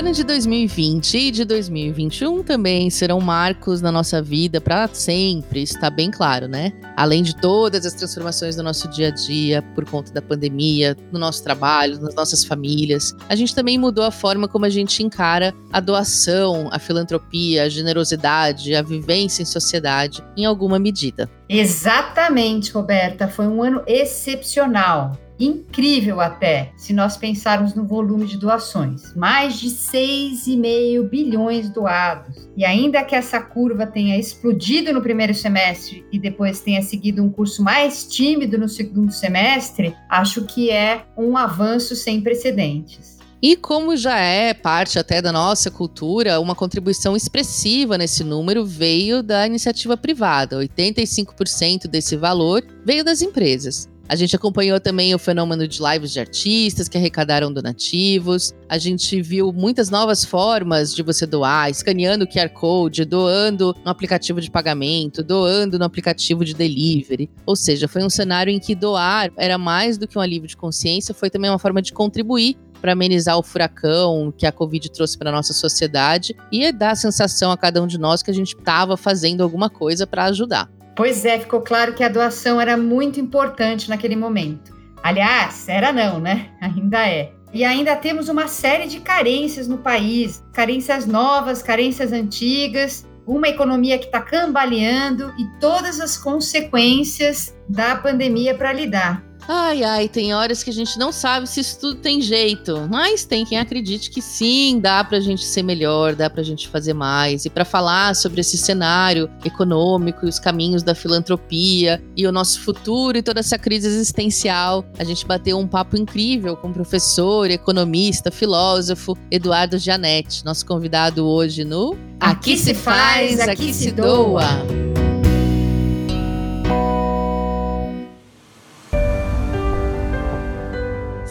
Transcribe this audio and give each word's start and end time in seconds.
ano 0.00 0.12
de 0.12 0.24
2020 0.24 1.18
e 1.18 1.30
de 1.30 1.44
2021 1.44 2.42
também 2.42 2.88
serão 2.88 3.20
marcos 3.20 3.82
na 3.82 3.92
nossa 3.92 4.22
vida 4.22 4.58
para 4.58 4.88
sempre, 4.88 5.62
está 5.62 5.90
bem 5.90 6.10
claro, 6.10 6.48
né? 6.48 6.72
Além 6.96 7.22
de 7.22 7.36
todas 7.36 7.84
as 7.84 7.92
transformações 7.92 8.56
do 8.56 8.62
nosso 8.62 8.88
dia 8.88 9.08
a 9.08 9.10
dia 9.10 9.60
por 9.74 9.84
conta 9.84 10.10
da 10.10 10.22
pandemia, 10.22 10.96
no 11.12 11.18
nosso 11.18 11.44
trabalho, 11.44 12.00
nas 12.00 12.14
nossas 12.14 12.42
famílias, 12.42 13.14
a 13.28 13.34
gente 13.36 13.54
também 13.54 13.76
mudou 13.76 14.02
a 14.02 14.10
forma 14.10 14.48
como 14.48 14.64
a 14.64 14.70
gente 14.70 15.02
encara 15.02 15.54
a 15.70 15.80
doação, 15.80 16.70
a 16.72 16.78
filantropia, 16.78 17.64
a 17.64 17.68
generosidade, 17.68 18.74
a 18.74 18.80
vivência 18.80 19.42
em 19.42 19.46
sociedade, 19.46 20.24
em 20.34 20.46
alguma 20.46 20.78
medida. 20.78 21.28
Exatamente, 21.46 22.72
Roberta. 22.72 23.28
Foi 23.28 23.46
um 23.46 23.62
ano 23.62 23.82
excepcional 23.86 25.12
incrível 25.40 26.20
até, 26.20 26.72
se 26.76 26.92
nós 26.92 27.16
pensarmos 27.16 27.74
no 27.74 27.86
volume 27.86 28.26
de 28.26 28.36
doações. 28.36 29.14
Mais 29.16 29.58
de 29.58 29.68
6,5 29.68 31.08
bilhões 31.08 31.70
doados. 31.70 32.48
E 32.56 32.64
ainda 32.64 33.02
que 33.02 33.16
essa 33.16 33.40
curva 33.40 33.86
tenha 33.86 34.18
explodido 34.18 34.92
no 34.92 35.00
primeiro 35.00 35.34
semestre 35.34 36.04
e 36.12 36.18
depois 36.18 36.60
tenha 36.60 36.82
seguido 36.82 37.24
um 37.24 37.30
curso 37.30 37.62
mais 37.62 38.06
tímido 38.06 38.58
no 38.58 38.68
segundo 38.68 39.10
semestre, 39.10 39.96
acho 40.08 40.44
que 40.44 40.70
é 40.70 41.04
um 41.16 41.36
avanço 41.36 41.96
sem 41.96 42.20
precedentes. 42.20 43.18
E 43.42 43.56
como 43.56 43.96
já 43.96 44.18
é 44.18 44.52
parte 44.52 44.98
até 44.98 45.22
da 45.22 45.32
nossa 45.32 45.70
cultura, 45.70 46.38
uma 46.40 46.54
contribuição 46.54 47.16
expressiva 47.16 47.96
nesse 47.96 48.22
número 48.22 48.66
veio 48.66 49.22
da 49.22 49.46
iniciativa 49.46 49.96
privada. 49.96 50.58
85% 50.58 51.86
desse 51.86 52.16
valor 52.16 52.62
veio 52.84 53.02
das 53.02 53.22
empresas. 53.22 53.88
A 54.10 54.16
gente 54.16 54.34
acompanhou 54.34 54.80
também 54.80 55.14
o 55.14 55.20
fenômeno 55.20 55.68
de 55.68 55.80
lives 55.80 56.10
de 56.10 56.18
artistas 56.18 56.88
que 56.88 56.98
arrecadaram 56.98 57.52
donativos. 57.52 58.52
A 58.68 58.76
gente 58.76 59.22
viu 59.22 59.52
muitas 59.52 59.88
novas 59.88 60.24
formas 60.24 60.92
de 60.92 61.00
você 61.00 61.24
doar, 61.24 61.70
escaneando 61.70 62.24
o 62.24 62.26
QR 62.26 62.48
Code, 62.48 63.04
doando 63.04 63.72
no 63.84 63.88
aplicativo 63.88 64.40
de 64.40 64.50
pagamento, 64.50 65.22
doando 65.22 65.78
no 65.78 65.84
aplicativo 65.84 66.44
de 66.44 66.54
delivery. 66.54 67.30
Ou 67.46 67.54
seja, 67.54 67.86
foi 67.86 68.02
um 68.02 68.10
cenário 68.10 68.52
em 68.52 68.58
que 68.58 68.74
doar 68.74 69.30
era 69.36 69.56
mais 69.56 69.96
do 69.96 70.08
que 70.08 70.18
um 70.18 70.20
alívio 70.20 70.48
de 70.48 70.56
consciência, 70.56 71.14
foi 71.14 71.30
também 71.30 71.48
uma 71.48 71.60
forma 71.60 71.80
de 71.80 71.92
contribuir 71.92 72.56
para 72.80 72.94
amenizar 72.94 73.38
o 73.38 73.44
furacão 73.44 74.34
que 74.36 74.44
a 74.44 74.50
Covid 74.50 74.90
trouxe 74.90 75.16
para 75.16 75.30
nossa 75.30 75.52
sociedade 75.52 76.34
e 76.50 76.72
dar 76.72 76.90
a 76.90 76.96
sensação 76.96 77.52
a 77.52 77.56
cada 77.56 77.80
um 77.80 77.86
de 77.86 77.96
nós 77.96 78.24
que 78.24 78.30
a 78.32 78.34
gente 78.34 78.56
estava 78.56 78.96
fazendo 78.96 79.44
alguma 79.44 79.70
coisa 79.70 80.04
para 80.04 80.24
ajudar. 80.24 80.68
Pois 80.94 81.24
é, 81.24 81.38
ficou 81.38 81.60
claro 81.60 81.94
que 81.94 82.04
a 82.04 82.08
doação 82.08 82.60
era 82.60 82.76
muito 82.76 83.20
importante 83.20 83.88
naquele 83.88 84.16
momento. 84.16 84.72
Aliás, 85.02 85.68
era 85.68 85.92
não, 85.92 86.20
né? 86.20 86.50
Ainda 86.60 87.08
é. 87.08 87.32
E 87.52 87.64
ainda 87.64 87.96
temos 87.96 88.28
uma 88.28 88.46
série 88.46 88.86
de 88.86 89.00
carências 89.00 89.66
no 89.66 89.78
país, 89.78 90.40
carências 90.52 91.04
novas, 91.04 91.60
carências 91.60 92.12
antigas, 92.12 93.04
uma 93.26 93.48
economia 93.48 93.98
que 93.98 94.06
está 94.06 94.20
cambaleando 94.20 95.32
e 95.36 95.46
todas 95.58 96.00
as 96.00 96.16
consequências 96.16 97.52
da 97.68 97.96
pandemia 97.96 98.54
para 98.54 98.72
lidar. 98.72 99.24
Ai, 99.52 99.82
ai, 99.82 100.08
tem 100.08 100.32
horas 100.32 100.62
que 100.62 100.70
a 100.70 100.72
gente 100.72 100.96
não 100.96 101.10
sabe 101.10 101.48
se 101.48 101.58
isso 101.58 101.80
tudo 101.80 101.96
tem 101.96 102.20
jeito, 102.20 102.86
mas 102.88 103.24
tem 103.24 103.44
quem 103.44 103.58
acredite 103.58 104.08
que 104.08 104.22
sim, 104.22 104.78
dá 104.78 105.02
pra 105.02 105.18
gente 105.18 105.44
ser 105.44 105.64
melhor, 105.64 106.14
dá 106.14 106.30
pra 106.30 106.44
gente 106.44 106.68
fazer 106.68 106.94
mais. 106.94 107.44
E 107.44 107.50
para 107.50 107.64
falar 107.64 108.14
sobre 108.14 108.42
esse 108.42 108.56
cenário 108.56 109.28
econômico 109.44 110.24
e 110.24 110.28
os 110.28 110.38
caminhos 110.38 110.84
da 110.84 110.94
filantropia 110.94 112.00
e 112.16 112.28
o 112.28 112.32
nosso 112.32 112.60
futuro 112.60 113.18
e 113.18 113.22
toda 113.24 113.40
essa 113.40 113.58
crise 113.58 113.88
existencial, 113.88 114.84
a 114.96 115.02
gente 115.02 115.26
bateu 115.26 115.58
um 115.58 115.66
papo 115.66 115.96
incrível 115.96 116.56
com 116.56 116.68
o 116.68 116.72
professor, 116.72 117.50
economista, 117.50 118.30
filósofo 118.30 119.18
Eduardo 119.32 119.78
Janete, 119.78 120.44
nosso 120.44 120.64
convidado 120.64 121.26
hoje 121.26 121.64
no 121.64 121.98
Aqui 122.20 122.56
se 122.56 122.72
faz, 122.72 123.40
aqui 123.40 123.74
se 123.74 123.90
doa. 123.90 125.09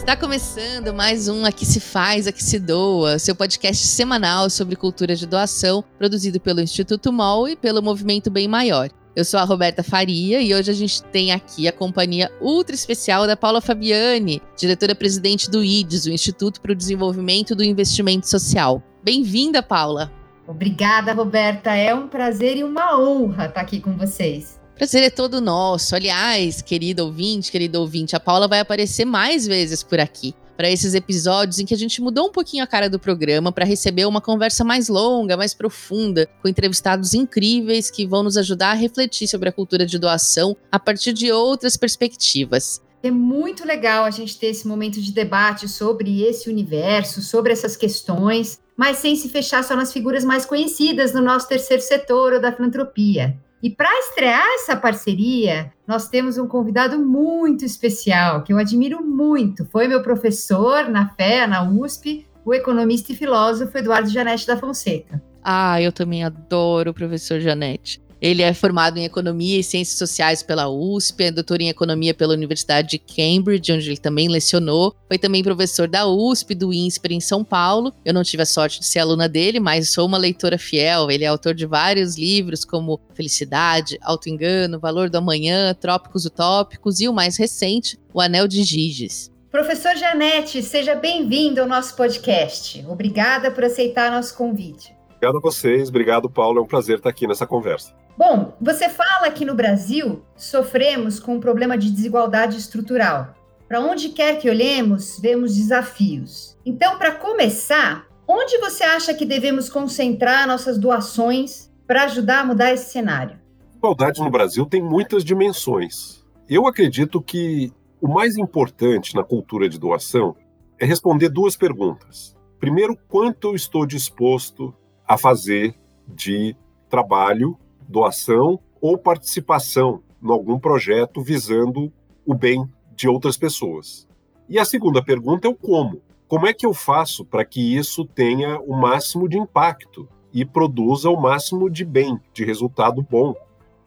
Está 0.00 0.16
começando 0.16 0.94
mais 0.94 1.28
um 1.28 1.44
Aqui 1.44 1.64
se 1.64 1.78
faz, 1.78 2.26
aqui 2.26 2.42
se 2.42 2.58
doa, 2.58 3.18
seu 3.18 3.36
podcast 3.36 3.86
semanal 3.86 4.48
sobre 4.48 4.74
cultura 4.74 5.14
de 5.14 5.26
doação, 5.26 5.84
produzido 5.98 6.40
pelo 6.40 6.60
Instituto 6.60 7.12
MOL 7.12 7.46
e 7.46 7.54
pelo 7.54 7.82
Movimento 7.82 8.30
Bem 8.30 8.48
Maior. 8.48 8.88
Eu 9.14 9.24
sou 9.24 9.38
a 9.38 9.44
Roberta 9.44 9.82
Faria 9.82 10.40
e 10.40 10.54
hoje 10.54 10.70
a 10.70 10.74
gente 10.74 11.02
tem 11.04 11.32
aqui 11.32 11.68
a 11.68 11.72
companhia 11.72 12.32
ultra 12.40 12.74
especial 12.74 13.26
da 13.26 13.36
Paula 13.36 13.60
Fabiani, 13.60 14.42
diretora-presidente 14.56 15.50
do 15.50 15.62
IDES, 15.62 16.06
o 16.06 16.10
Instituto 16.10 16.62
para 16.62 16.72
o 16.72 16.76
Desenvolvimento 16.76 17.54
do 17.54 17.62
Investimento 17.62 18.26
Social. 18.26 18.82
Bem-vinda, 19.04 19.62
Paula. 19.62 20.10
Obrigada, 20.48 21.12
Roberta. 21.12 21.76
É 21.76 21.94
um 21.94 22.08
prazer 22.08 22.56
e 22.56 22.64
uma 22.64 22.98
honra 22.98 23.46
estar 23.46 23.60
aqui 23.60 23.80
com 23.80 23.96
vocês. 23.96 24.59
Prazer 24.80 25.02
é 25.02 25.10
todo 25.10 25.42
nosso. 25.42 25.94
Aliás, 25.94 26.62
querido 26.62 27.04
ouvinte, 27.04 27.52
querido 27.52 27.78
ouvinte, 27.78 28.16
a 28.16 28.18
Paula 28.18 28.48
vai 28.48 28.60
aparecer 28.60 29.04
mais 29.04 29.46
vezes 29.46 29.82
por 29.82 30.00
aqui 30.00 30.34
para 30.56 30.70
esses 30.70 30.94
episódios 30.94 31.58
em 31.58 31.66
que 31.66 31.74
a 31.74 31.76
gente 31.76 32.00
mudou 32.00 32.28
um 32.28 32.32
pouquinho 32.32 32.64
a 32.64 32.66
cara 32.66 32.88
do 32.88 32.98
programa 32.98 33.52
para 33.52 33.66
receber 33.66 34.06
uma 34.06 34.22
conversa 34.22 34.64
mais 34.64 34.88
longa, 34.88 35.36
mais 35.36 35.52
profunda, 35.52 36.26
com 36.40 36.48
entrevistados 36.48 37.12
incríveis 37.12 37.90
que 37.90 38.06
vão 38.06 38.22
nos 38.22 38.38
ajudar 38.38 38.70
a 38.70 38.74
refletir 38.74 39.28
sobre 39.28 39.50
a 39.50 39.52
cultura 39.52 39.84
de 39.84 39.98
doação 39.98 40.56
a 40.72 40.78
partir 40.78 41.12
de 41.12 41.30
outras 41.30 41.76
perspectivas. 41.76 42.80
É 43.02 43.10
muito 43.10 43.66
legal 43.66 44.04
a 44.04 44.10
gente 44.10 44.38
ter 44.38 44.46
esse 44.46 44.66
momento 44.66 44.98
de 44.98 45.12
debate 45.12 45.68
sobre 45.68 46.22
esse 46.22 46.48
universo, 46.48 47.20
sobre 47.20 47.52
essas 47.52 47.76
questões, 47.76 48.58
mas 48.74 48.96
sem 48.96 49.14
se 49.14 49.28
fechar 49.28 49.62
só 49.62 49.76
nas 49.76 49.92
figuras 49.92 50.24
mais 50.24 50.46
conhecidas 50.46 51.12
do 51.12 51.20
nosso 51.20 51.46
terceiro 51.46 51.82
setor 51.82 52.32
ou 52.32 52.40
da 52.40 52.50
filantropia. 52.50 53.38
E 53.62 53.68
para 53.68 53.90
estrear 53.98 54.46
essa 54.54 54.74
parceria, 54.74 55.70
nós 55.86 56.08
temos 56.08 56.38
um 56.38 56.48
convidado 56.48 56.98
muito 56.98 57.64
especial, 57.64 58.42
que 58.42 58.52
eu 58.52 58.58
admiro 58.58 59.04
muito. 59.04 59.66
Foi 59.66 59.86
meu 59.86 60.02
professor 60.02 60.88
na 60.88 61.10
FEA, 61.10 61.46
na 61.46 61.62
USP, 61.62 62.26
o 62.44 62.54
economista 62.54 63.12
e 63.12 63.14
filósofo 63.14 63.76
Eduardo 63.76 64.08
Janete 64.08 64.46
da 64.46 64.56
Fonseca. 64.56 65.22
Ah, 65.42 65.80
eu 65.80 65.92
também 65.92 66.24
adoro 66.24 66.90
o 66.90 66.94
professor 66.94 67.38
Janete. 67.38 68.00
Ele 68.20 68.42
é 68.42 68.52
formado 68.52 68.98
em 68.98 69.04
Economia 69.04 69.58
e 69.58 69.62
Ciências 69.62 69.96
Sociais 69.96 70.42
pela 70.42 70.68
USP, 70.68 71.24
é 71.24 71.30
doutor 71.30 71.60
em 71.60 71.68
Economia 71.68 72.12
pela 72.12 72.34
Universidade 72.34 72.90
de 72.90 72.98
Cambridge, 72.98 73.72
onde 73.72 73.88
ele 73.88 73.96
também 73.96 74.28
lecionou. 74.28 74.94
Foi 75.08 75.18
também 75.18 75.42
professor 75.42 75.88
da 75.88 76.06
USP, 76.06 76.54
do 76.54 76.72
INSPER 76.72 77.12
em 77.12 77.20
São 77.20 77.42
Paulo. 77.42 77.94
Eu 78.04 78.12
não 78.12 78.22
tive 78.22 78.42
a 78.42 78.46
sorte 78.46 78.80
de 78.80 78.86
ser 78.86 78.98
aluna 78.98 79.28
dele, 79.28 79.58
mas 79.58 79.90
sou 79.90 80.06
uma 80.06 80.18
leitora 80.18 80.58
fiel. 80.58 81.10
Ele 81.10 81.24
é 81.24 81.28
autor 81.28 81.54
de 81.54 81.64
vários 81.64 82.16
livros, 82.16 82.64
como 82.64 83.00
Felicidade, 83.14 83.98
Auto-Engano, 84.02 84.78
Valor 84.78 85.08
do 85.08 85.16
Amanhã, 85.16 85.74
Trópicos 85.74 86.26
Utópicos 86.26 87.00
e 87.00 87.08
o 87.08 87.12
mais 87.12 87.36
recente, 87.38 87.98
O 88.12 88.20
Anel 88.20 88.46
de 88.46 88.62
Giges. 88.62 89.30
Professor 89.50 89.96
Janete, 89.96 90.62
seja 90.62 90.94
bem-vindo 90.94 91.60
ao 91.60 91.66
nosso 91.66 91.96
podcast. 91.96 92.84
Obrigada 92.88 93.50
por 93.50 93.64
aceitar 93.64 94.10
nosso 94.10 94.36
convite. 94.36 94.99
Obrigado 95.20 95.36
a 95.36 95.40
vocês, 95.42 95.90
obrigado, 95.90 96.30
Paulo. 96.30 96.60
É 96.60 96.62
um 96.62 96.66
prazer 96.66 96.96
estar 96.96 97.10
aqui 97.10 97.26
nessa 97.26 97.46
conversa. 97.46 97.94
Bom, 98.16 98.56
você 98.58 98.88
fala 98.88 99.30
que 99.30 99.44
no 99.44 99.54
Brasil 99.54 100.24
sofremos 100.34 101.20
com 101.20 101.34
um 101.34 101.40
problema 101.40 101.76
de 101.76 101.90
desigualdade 101.90 102.56
estrutural. 102.56 103.34
Para 103.68 103.80
onde 103.80 104.08
quer 104.08 104.38
que 104.38 104.48
olhemos, 104.48 105.20
vemos 105.20 105.54
desafios. 105.54 106.56
Então, 106.64 106.96
para 106.96 107.12
começar, 107.12 108.06
onde 108.26 108.56
você 108.60 108.82
acha 108.82 109.12
que 109.12 109.26
devemos 109.26 109.68
concentrar 109.68 110.48
nossas 110.48 110.78
doações 110.78 111.70
para 111.86 112.04
ajudar 112.04 112.40
a 112.40 112.44
mudar 112.46 112.72
esse 112.72 112.90
cenário? 112.90 113.34
A 113.34 113.68
desigualdade 113.68 114.20
no 114.22 114.30
Brasil 114.30 114.64
tem 114.64 114.82
muitas 114.82 115.22
dimensões. 115.22 116.24
Eu 116.48 116.66
acredito 116.66 117.20
que 117.20 117.70
o 118.00 118.08
mais 118.08 118.38
importante 118.38 119.14
na 119.14 119.22
cultura 119.22 119.68
de 119.68 119.78
doação 119.78 120.34
é 120.78 120.86
responder 120.86 121.28
duas 121.28 121.56
perguntas. 121.56 122.34
Primeiro, 122.58 122.96
quanto 123.06 123.48
eu 123.48 123.54
estou 123.54 123.84
disposto 123.84 124.74
a 125.10 125.18
fazer 125.18 125.74
de 126.06 126.56
trabalho 126.88 127.58
doação 127.88 128.60
ou 128.80 128.96
participação 128.96 130.04
em 130.22 130.30
algum 130.30 130.56
projeto 130.56 131.20
visando 131.20 131.92
o 132.24 132.32
bem 132.32 132.64
de 132.94 133.08
outras 133.08 133.36
pessoas. 133.36 134.06
E 134.48 134.56
a 134.56 134.64
segunda 134.64 135.04
pergunta 135.04 135.48
é 135.48 135.50
o 135.50 135.54
como. 135.56 136.00
Como 136.28 136.46
é 136.46 136.54
que 136.54 136.64
eu 136.64 136.72
faço 136.72 137.24
para 137.24 137.44
que 137.44 137.76
isso 137.76 138.04
tenha 138.04 138.60
o 138.60 138.72
máximo 138.72 139.28
de 139.28 139.36
impacto 139.36 140.08
e 140.32 140.44
produza 140.44 141.10
o 141.10 141.20
máximo 141.20 141.68
de 141.68 141.84
bem, 141.84 142.16
de 142.32 142.44
resultado 142.44 143.02
bom 143.02 143.34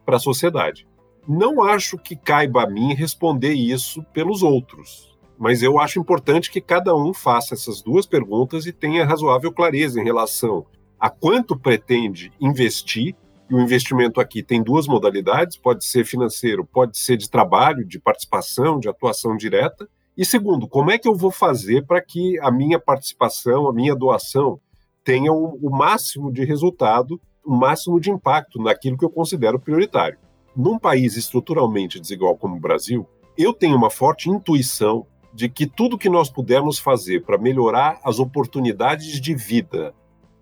para 0.06 0.18
a 0.18 0.20
sociedade? 0.20 0.86
Não 1.25 1.64
acho 1.64 1.98
que 1.98 2.18
caiba 2.18 2.64
a 2.64 2.70
mim 2.70 2.94
responder 2.94 3.54
isso 3.54 4.04
pelos 4.12 4.44
outros, 4.44 5.18
mas 5.38 5.64
eu 5.64 5.80
acho 5.80 6.02
importante 6.02 6.52
que 6.52 6.60
cada 6.60 6.94
um 6.94 7.14
faça 7.14 7.54
essas 7.54 7.81
duas 7.81 8.06
perguntas 8.06 8.66
e 8.66 8.74
tenha 8.74 9.06
razoável 9.06 9.54
clareza 9.54 10.02
em 10.02 10.04
relação 10.04 10.66
a 11.03 11.09
quanto 11.09 11.59
pretende 11.59 12.31
investir 12.39 13.13
e 13.50 13.53
o 13.53 13.59
investimento 13.59 14.21
aqui 14.21 14.41
tem 14.41 14.63
duas 14.63 14.88
modalidades: 14.88 15.57
pode 15.57 15.83
ser 15.83 16.05
financeiro, 16.05 16.63
pode 16.63 16.97
ser 16.97 17.17
de 17.17 17.29
trabalho, 17.29 17.85
de 17.85 18.00
participação, 18.00 18.79
de 18.79 18.88
atuação 18.88 19.35
direta. 19.35 19.85
E 20.15 20.23
segundo, 20.23 20.65
como 20.65 20.91
é 20.91 20.97
que 20.97 21.05
eu 21.05 21.13
vou 21.13 21.29
fazer 21.29 21.85
para 21.85 22.01
que 22.01 22.39
a 22.39 22.50
minha 22.50 22.79
participação, 22.79 23.67
a 23.67 23.73
minha 23.73 23.94
doação, 23.94 24.61
tenha 25.03 25.33
o, 25.33 25.59
o 25.61 25.69
máximo 25.69 26.31
de 26.31 26.45
resultado, 26.45 27.19
o 27.45 27.53
máximo 27.53 28.00
de 28.00 28.09
impacto 28.09 28.61
naquilo 28.61 28.97
que 28.97 29.03
eu 29.03 29.09
considero 29.09 29.59
prioritário. 29.59 30.17
Num 30.55 30.79
país 30.79 31.17
estruturalmente 31.17 32.00
desigual 32.00 32.38
como 32.38 32.55
o 32.55 32.61
Brasil, 32.61 33.05
eu 33.38 33.53
tenho 33.53 33.75
uma 33.75 33.89
forte 33.89 34.29
intuição 34.29 35.05
de 35.33 35.50
que 35.50 35.67
tudo 35.67 35.97
que 35.97 36.07
nós 36.07 36.29
pudermos 36.29 36.79
fazer 36.79 37.25
para 37.25 37.38
melhorar 37.38 38.00
as 38.05 38.19
oportunidades 38.19 39.19
de 39.19 39.35
vida 39.35 39.94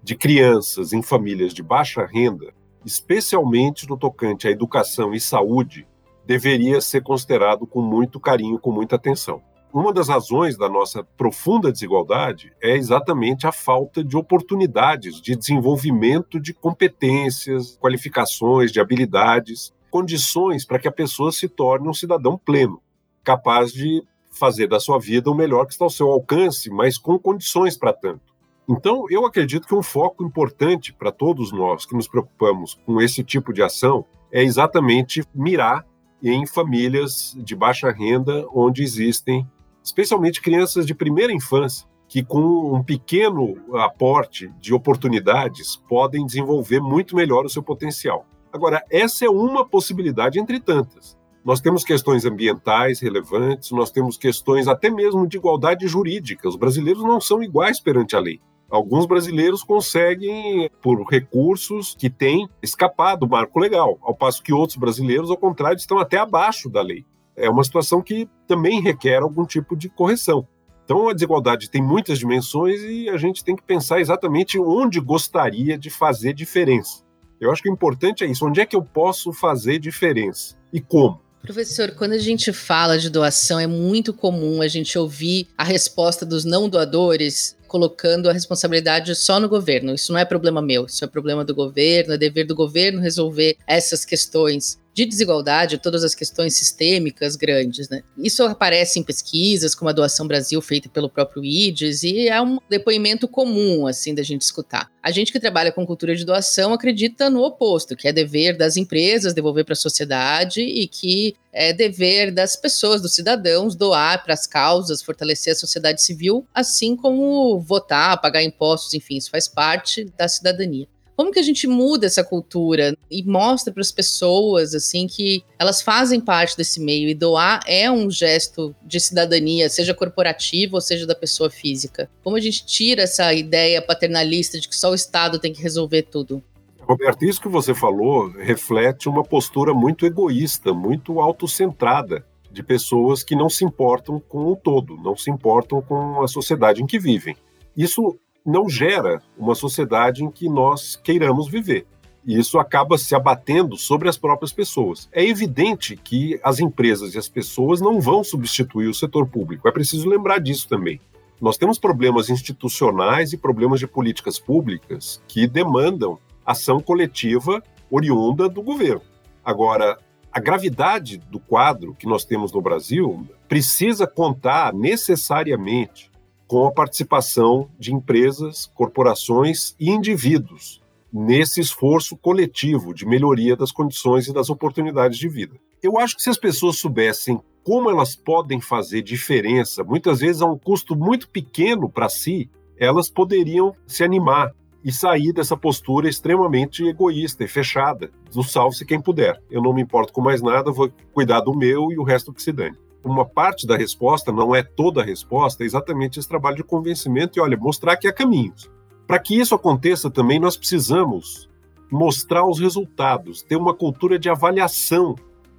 de 0.04 0.16
crianças 0.16 0.94
em 0.94 1.02
famílias 1.02 1.54
de 1.54 1.62
baixa 1.62 2.06
renda, 2.06 2.54
especialmente 2.86 3.88
no 3.88 3.98
tocante 3.98 4.48
à 4.48 4.52
educação 4.52 5.14
e 5.14 5.20
saúde, 5.20 5.88
deveria 6.26 6.82
ser 6.82 7.04
considerado 7.04 7.68
com 7.68 7.82
muito 7.82 8.20
carinho, 8.20 8.60
com 8.60 8.72
muita 8.72 8.96
atenção. 8.96 9.42
Uma 9.74 9.94
das 9.94 10.10
razões 10.10 10.58
da 10.58 10.68
nossa 10.68 11.02
profunda 11.02 11.72
desigualdade 11.72 12.52
é 12.62 12.76
exatamente 12.76 13.48
a 13.48 13.54
falta 13.54 14.04
de 14.04 14.18
oportunidades 14.18 15.22
de 15.22 15.36
desenvolvimento 15.36 16.42
de 16.42 16.54
competências, 16.54 17.78
qualificações, 17.78 18.72
de 18.72 18.82
habilidades, 18.82 19.74
condições 19.90 20.66
para 20.66 20.78
que 20.78 20.90
a 20.90 20.92
pessoa 20.92 21.32
se 21.32 21.48
torne 21.48 21.88
um 21.88 21.94
cidadão 21.94 22.38
pleno, 22.38 22.82
capaz 23.24 23.72
de 23.72 24.04
fazer 24.32 24.68
da 24.68 24.80
sua 24.80 25.00
vida 25.00 25.30
o 25.30 25.36
melhor 25.36 25.66
que 25.66 25.74
está 25.74 25.86
ao 25.86 25.90
seu 25.90 26.10
alcance, 26.10 26.70
mas 26.70 26.98
com 26.98 27.18
condições 27.18 27.78
para 27.78 27.94
tanto. 27.94 28.31
Então, 28.70 29.06
eu 29.10 29.26
acredito 29.26 29.68
que 29.68 29.76
um 29.76 29.84
foco 29.84 30.24
importante 30.24 30.94
para 30.94 31.12
todos 31.12 31.52
nós 31.52 31.86
que 31.86 31.96
nos 31.96 32.08
preocupamos 32.08 32.80
com 32.86 33.02
esse 33.02 33.24
tipo 33.24 33.52
de 33.52 33.62
ação 33.62 34.06
é 34.32 34.44
exatamente 34.44 35.24
mirar 35.34 35.86
em 36.24 36.46
famílias 36.46 37.36
de 37.38 37.56
baixa 37.56 37.92
renda, 37.92 38.46
onde 38.54 38.84
existem 38.84 39.48
especialmente 39.84 40.42
crianças 40.42 40.86
de 40.86 40.94
primeira 40.94 41.34
infância, 41.34 41.88
que 42.08 42.24
com 42.24 42.76
um 42.76 42.84
pequeno 42.84 43.56
aporte 43.80 44.52
de 44.60 44.74
oportunidades 44.74 45.76
podem 45.76 46.26
desenvolver 46.26 46.80
muito 46.80 47.16
melhor 47.16 47.46
o 47.46 47.50
seu 47.50 47.64
potencial. 47.64 48.26
Agora, 48.54 48.84
essa 48.92 49.26
é 49.26 49.30
uma 49.30 49.66
possibilidade 49.66 50.40
entre 50.40 50.60
tantas. 50.60 51.18
Nós 51.44 51.60
temos 51.60 51.84
questões 51.84 52.26
ambientais 52.26 53.00
relevantes, 53.00 53.72
nós 53.72 53.90
temos 53.90 54.18
questões 54.18 54.68
até 54.68 54.92
mesmo 54.92 55.28
de 55.28 55.38
igualdade 55.38 55.88
jurídica. 55.88 56.48
Os 56.48 56.56
brasileiros 56.56 57.02
não 57.02 57.20
são 57.20 57.42
iguais 57.42 57.80
perante 57.80 58.16
a 58.16 58.20
lei. 58.20 58.40
Alguns 58.72 59.06
brasileiros 59.06 59.64
conseguem, 59.64 60.70
por 60.82 61.04
recursos 61.04 61.94
que 61.94 62.10
têm, 62.10 62.48
escapar 62.64 63.16
do 63.16 63.28
marco 63.28 63.60
legal, 63.60 64.00
ao 64.02 64.16
passo 64.16 64.42
que 64.42 64.54
outros 64.54 64.78
brasileiros, 64.78 65.30
ao 65.30 65.36
contrário, 65.36 65.76
estão 65.76 66.00
até 66.00 66.18
abaixo 66.18 66.70
da 66.70 66.82
lei. 66.82 67.06
É 67.36 67.50
uma 67.50 67.66
situação 67.66 68.02
que 68.02 68.30
também 68.48 68.82
requer 68.82 69.22
algum 69.22 69.46
tipo 69.46 69.76
de 69.76 69.90
correção. 69.90 70.48
Então, 70.86 71.10
a 71.10 71.14
desigualdade 71.14 71.70
tem 71.70 71.82
muitas 71.82 72.18
dimensões 72.18 72.82
e 72.82 73.10
a 73.10 73.18
gente 73.18 73.44
tem 73.44 73.58
que 73.58 73.64
pensar 73.64 74.00
exatamente 74.00 74.58
onde 74.58 75.02
gostaria 75.02 75.78
de 75.78 75.90
fazer 75.90 76.34
diferença. 76.34 77.04
Eu 77.42 77.52
acho 77.52 77.62
que 77.62 77.70
o 77.70 77.74
importante 77.74 78.24
é 78.24 78.28
isso: 78.28 78.46
onde 78.46 78.62
é 78.62 78.66
que 78.66 78.76
eu 78.76 78.84
posso 78.84 79.34
fazer 79.34 79.80
diferença 79.80 80.58
e 80.72 80.80
como? 80.80 81.20
Professor, 81.42 81.92
quando 81.92 82.14
a 82.14 82.20
gente 82.20 82.54
fala 82.54 83.00
de 83.00 83.10
doação, 83.10 83.60
é 83.60 83.66
muito 83.66 84.14
comum 84.14 84.62
a 84.62 84.68
gente 84.68 84.98
ouvir 84.98 85.48
a 85.58 85.64
resposta 85.64 86.24
dos 86.26 86.46
não 86.46 86.70
doadores 86.70 87.58
colocando 87.68 88.30
a 88.30 88.34
responsabilidade 88.34 89.16
só 89.16 89.40
no 89.40 89.50
governo. 89.50 89.94
Isso 89.96 90.12
não 90.12 90.20
é 90.20 90.26
problema 90.26 90.62
meu, 90.62 90.86
isso 90.86 91.04
é 91.04 91.08
problema 91.08 91.44
do 91.44 91.56
governo, 91.56 92.14
é 92.14 92.18
dever 92.18 92.46
do 92.46 92.54
governo 92.54 93.00
resolver 93.00 93.58
essas 93.66 94.04
questões 94.06 94.78
de 94.94 95.06
desigualdade, 95.06 95.78
todas 95.78 96.04
as 96.04 96.14
questões 96.14 96.56
sistêmicas 96.56 97.36
grandes, 97.36 97.90
né? 97.90 98.04
Isso 98.18 98.44
aparece 98.44 99.00
em 99.00 99.04
pesquisas, 99.04 99.74
como 99.74 99.90
a 99.90 99.94
Doação 99.94 100.28
Brasil, 100.28 100.62
feita 100.62 100.90
pelo 100.90 101.10
próprio 101.10 101.44
IDES, 101.44 102.04
e 102.04 102.28
é 102.28 102.42
um 102.42 102.58
depoimento 102.70 103.28
comum, 103.28 103.88
assim, 103.88 104.14
da 104.14 104.24
gente 104.24 104.42
escutar. 104.42 104.92
A 105.02 105.10
gente 105.12 105.32
que 105.32 105.40
trabalha 105.40 105.72
com 105.72 105.86
cultura 105.86 106.16
de 106.16 106.26
doação 106.26 106.74
acredita 106.74 107.30
no 107.30 107.42
oposto, 107.44 107.96
que 107.96 108.08
é 108.08 108.14
dever 108.14 108.58
das 108.58 108.78
empresas 108.78 109.34
devolver 109.34 109.66
para 109.66 109.74
a 109.74 109.76
sociedade 109.76 110.62
e 110.62 110.88
que 110.88 111.36
é 111.54 111.74
dever 111.74 112.32
das 112.32 112.56
pessoas, 112.56 113.02
dos 113.02 113.14
cidadãos, 113.14 113.76
doar 113.76 114.24
para 114.24 114.34
as 114.34 114.46
causas, 114.46 115.02
fortalecer 115.02 115.54
a 115.54 115.56
sociedade 115.56 116.02
civil, 116.02 116.46
assim 116.54 116.96
como 116.96 117.60
votar, 117.60 118.20
pagar 118.22 118.44
impostos, 118.44 118.94
enfim, 118.94 119.18
isso 119.18 119.30
faz 119.30 119.48
parte 119.48 120.06
da 120.18 120.28
cidadania. 120.28 120.88
Como 121.16 121.32
que 121.32 121.40
a 121.40 121.44
gente 121.44 121.68
muda 121.68 122.06
essa 122.06 122.24
cultura 122.24 122.96
e 123.10 123.24
mostra 123.24 123.74
para 123.74 123.82
as 123.82 123.92
pessoas 123.92 124.74
assim 124.74 125.08
que 125.08 125.44
elas 125.60 125.82
fazem 125.82 126.20
parte 126.20 126.58
desse 126.58 126.80
meio 126.80 127.10
e 127.10 127.14
doar 127.14 127.62
é 127.68 127.92
um 127.92 128.10
gesto 128.10 128.76
de 128.84 129.00
cidadania, 129.00 129.70
seja 129.70 129.94
corporativa 129.94 130.76
ou 130.76 130.82
seja 130.82 131.06
da 131.06 131.16
pessoa 131.16 131.50
física? 131.50 132.10
Como 132.24 132.36
a 132.36 132.40
gente 132.40 132.66
tira 132.66 133.04
essa 133.04 133.34
ideia 133.34 133.82
paternalista 133.82 134.60
de 134.60 134.68
que 134.68 134.76
só 134.76 134.92
o 134.92 134.96
Estado 134.96 135.40
tem 135.40 135.54
que 135.54 135.62
resolver 135.62 136.04
tudo? 136.04 136.44
Roberto, 136.80 137.24
isso 137.24 137.42
que 137.42 137.48
você 137.48 137.74
falou 137.74 138.30
reflete 138.32 139.08
uma 139.08 139.24
postura 139.24 139.74
muito 139.74 140.06
egoísta, 140.06 140.74
muito 140.74 141.22
autocentrada 141.22 142.26
de 142.52 142.62
pessoas 142.62 143.24
que 143.24 143.36
não 143.36 143.50
se 143.50 143.64
importam 143.64 144.20
com 144.20 144.52
o 144.52 144.56
todo, 144.56 144.98
não 144.98 145.16
se 145.16 145.30
importam 145.30 145.82
com 145.82 146.22
a 146.22 146.28
sociedade 146.28 146.82
em 146.84 146.86
que 146.86 147.00
vivem. 147.00 147.36
Isso 147.78 148.20
não 148.46 148.70
gera 148.70 149.22
uma 149.38 149.56
sociedade 149.56 150.24
em 150.24 150.32
que 150.32 150.50
nós 150.50 150.96
queiramos 150.96 151.48
viver. 151.48 151.86
E 152.26 152.38
isso 152.38 152.60
acaba 152.60 152.98
se 152.98 153.16
abatendo 153.16 153.76
sobre 153.78 154.08
as 154.08 154.18
próprias 154.18 154.54
pessoas. 154.54 155.10
É 155.12 155.26
evidente 155.26 155.96
que 155.96 156.40
as 156.44 156.60
empresas 156.60 157.16
e 157.16 157.18
as 157.18 157.28
pessoas 157.28 157.82
não 157.82 158.00
vão 158.00 158.24
substituir 158.24 158.88
o 158.88 158.94
setor 158.94 159.26
público. 159.26 159.68
É 159.68 159.72
preciso 159.72 160.08
lembrar 160.08 160.40
disso 160.40 160.68
também. 160.68 161.00
Nós 161.40 161.58
temos 161.58 161.80
problemas 161.80 162.30
institucionais 162.30 163.34
e 163.34 163.38
problemas 163.38 163.80
de 163.80 163.88
políticas 163.88 164.38
públicas 164.38 165.22
que 165.28 165.48
demandam 165.48 166.20
ação 166.46 166.80
coletiva 166.80 167.64
oriunda 167.90 168.48
do 168.48 168.62
governo. 168.62 169.02
Agora, 169.44 169.98
a 170.32 170.40
gravidade 170.40 171.18
do 171.18 171.40
quadro 171.40 171.96
que 171.96 172.06
nós 172.06 172.24
temos 172.24 172.52
no 172.54 172.62
Brasil 172.62 173.28
precisa 173.50 174.06
contar 174.06 174.72
necessariamente 174.72 176.11
com 176.52 176.68
a 176.68 176.72
participação 176.74 177.70
de 177.80 177.94
empresas, 177.94 178.70
corporações 178.76 179.74
e 179.80 179.90
indivíduos 179.90 180.82
nesse 181.10 181.62
esforço 181.62 182.18
coletivo 182.18 182.94
de 182.94 183.06
melhoria 183.06 183.56
das 183.56 183.72
condições 183.72 184.28
e 184.28 184.34
das 184.34 184.50
oportunidades 184.50 185.18
de 185.18 185.30
vida. 185.30 185.56
Eu 185.82 185.98
acho 185.98 186.18
que 186.18 186.22
se 186.22 186.30
as 186.30 186.38
pessoas 186.38 186.78
soubessem 186.78 187.40
como 187.64 187.90
elas 187.90 188.18
podem 188.18 188.60
fazer 188.60 189.02
diferença, 189.02 189.82
muitas 189.82 190.20
vezes 190.20 190.42
a 190.42 190.46
um 190.46 190.58
custo 190.58 190.94
muito 190.94 191.30
pequeno 191.30 191.90
para 191.90 192.10
si, 192.10 192.50
elas 192.78 193.10
poderiam 193.10 193.74
se 193.88 194.04
animar 194.04 194.52
e 194.84 194.92
sair 194.92 195.32
dessa 195.32 195.56
postura 195.56 196.10
extremamente 196.10 196.84
egoísta 196.84 197.46
e 197.46 197.48
fechada, 197.48 198.12
do 198.30 198.44
salve-se 198.44 198.86
quem 198.86 199.00
puder. 199.00 199.42
Eu 199.50 199.62
não 199.62 199.74
me 199.74 199.82
importo 199.82 200.12
com 200.12 200.20
mais 200.20 200.42
nada, 200.42 200.70
vou 200.70 200.92
cuidar 201.14 201.40
do 201.40 201.56
meu 201.56 201.94
e 201.94 201.98
o 201.98 202.04
resto 202.04 202.34
que 202.34 202.44
se 202.44 202.52
dane 202.52 202.76
uma 203.04 203.26
parte 203.26 203.66
da 203.66 203.76
resposta, 203.76 204.32
não 204.32 204.56
é 204.56 204.62
toda 204.62 205.02
a 205.02 205.06
resposta, 205.06 205.64
é 205.64 205.66
exatamente 205.66 206.20
esse 206.20 206.28
trabalho 206.28 206.58
de 206.58 206.64
convencimento 206.64 207.38
e, 207.38 207.42
olha, 207.42 207.58
mostrar 207.58 207.98
que 207.98 208.08
há 208.08 208.14
caminhos. 208.14 208.70
Para 209.08 209.20
que 209.20 209.40
isso 209.40 209.56
aconteça 209.56 210.10
também, 210.10 210.40
nós 210.40 210.56
precisamos 210.56 211.50
mostrar 211.92 212.46
os 212.46 212.60
resultados, 212.60 213.42
ter 213.42 213.58
uma 213.58 213.74
cultura 213.74 214.18
de 214.18 214.30
avaliação 214.30 215.16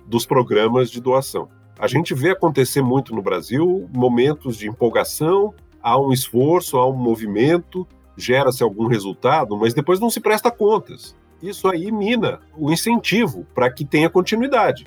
dos 0.06 0.24
programas 0.24 0.90
de 0.90 1.00
doação. 1.00 1.48
A 1.78 1.86
gente 1.86 2.14
vê 2.14 2.30
acontecer 2.30 2.80
muito 2.80 3.14
no 3.14 3.20
Brasil 3.20 3.88
momentos 3.92 4.56
de 4.56 4.68
empolgação, 4.68 5.52
há 5.82 6.00
um 6.00 6.12
esforço, 6.12 6.78
há 6.78 6.88
um 6.88 6.94
movimento, 6.94 7.86
gera-se 8.16 8.62
algum 8.62 8.86
resultado, 8.86 9.56
mas 9.56 9.74
depois 9.74 9.98
não 9.98 10.08
se 10.08 10.20
presta 10.20 10.50
contas. 10.50 11.14
Isso 11.42 11.68
aí 11.68 11.90
mina 11.90 12.40
o 12.56 12.70
incentivo 12.70 13.44
para 13.54 13.70
que 13.70 13.84
tenha 13.84 14.08
continuidade. 14.08 14.86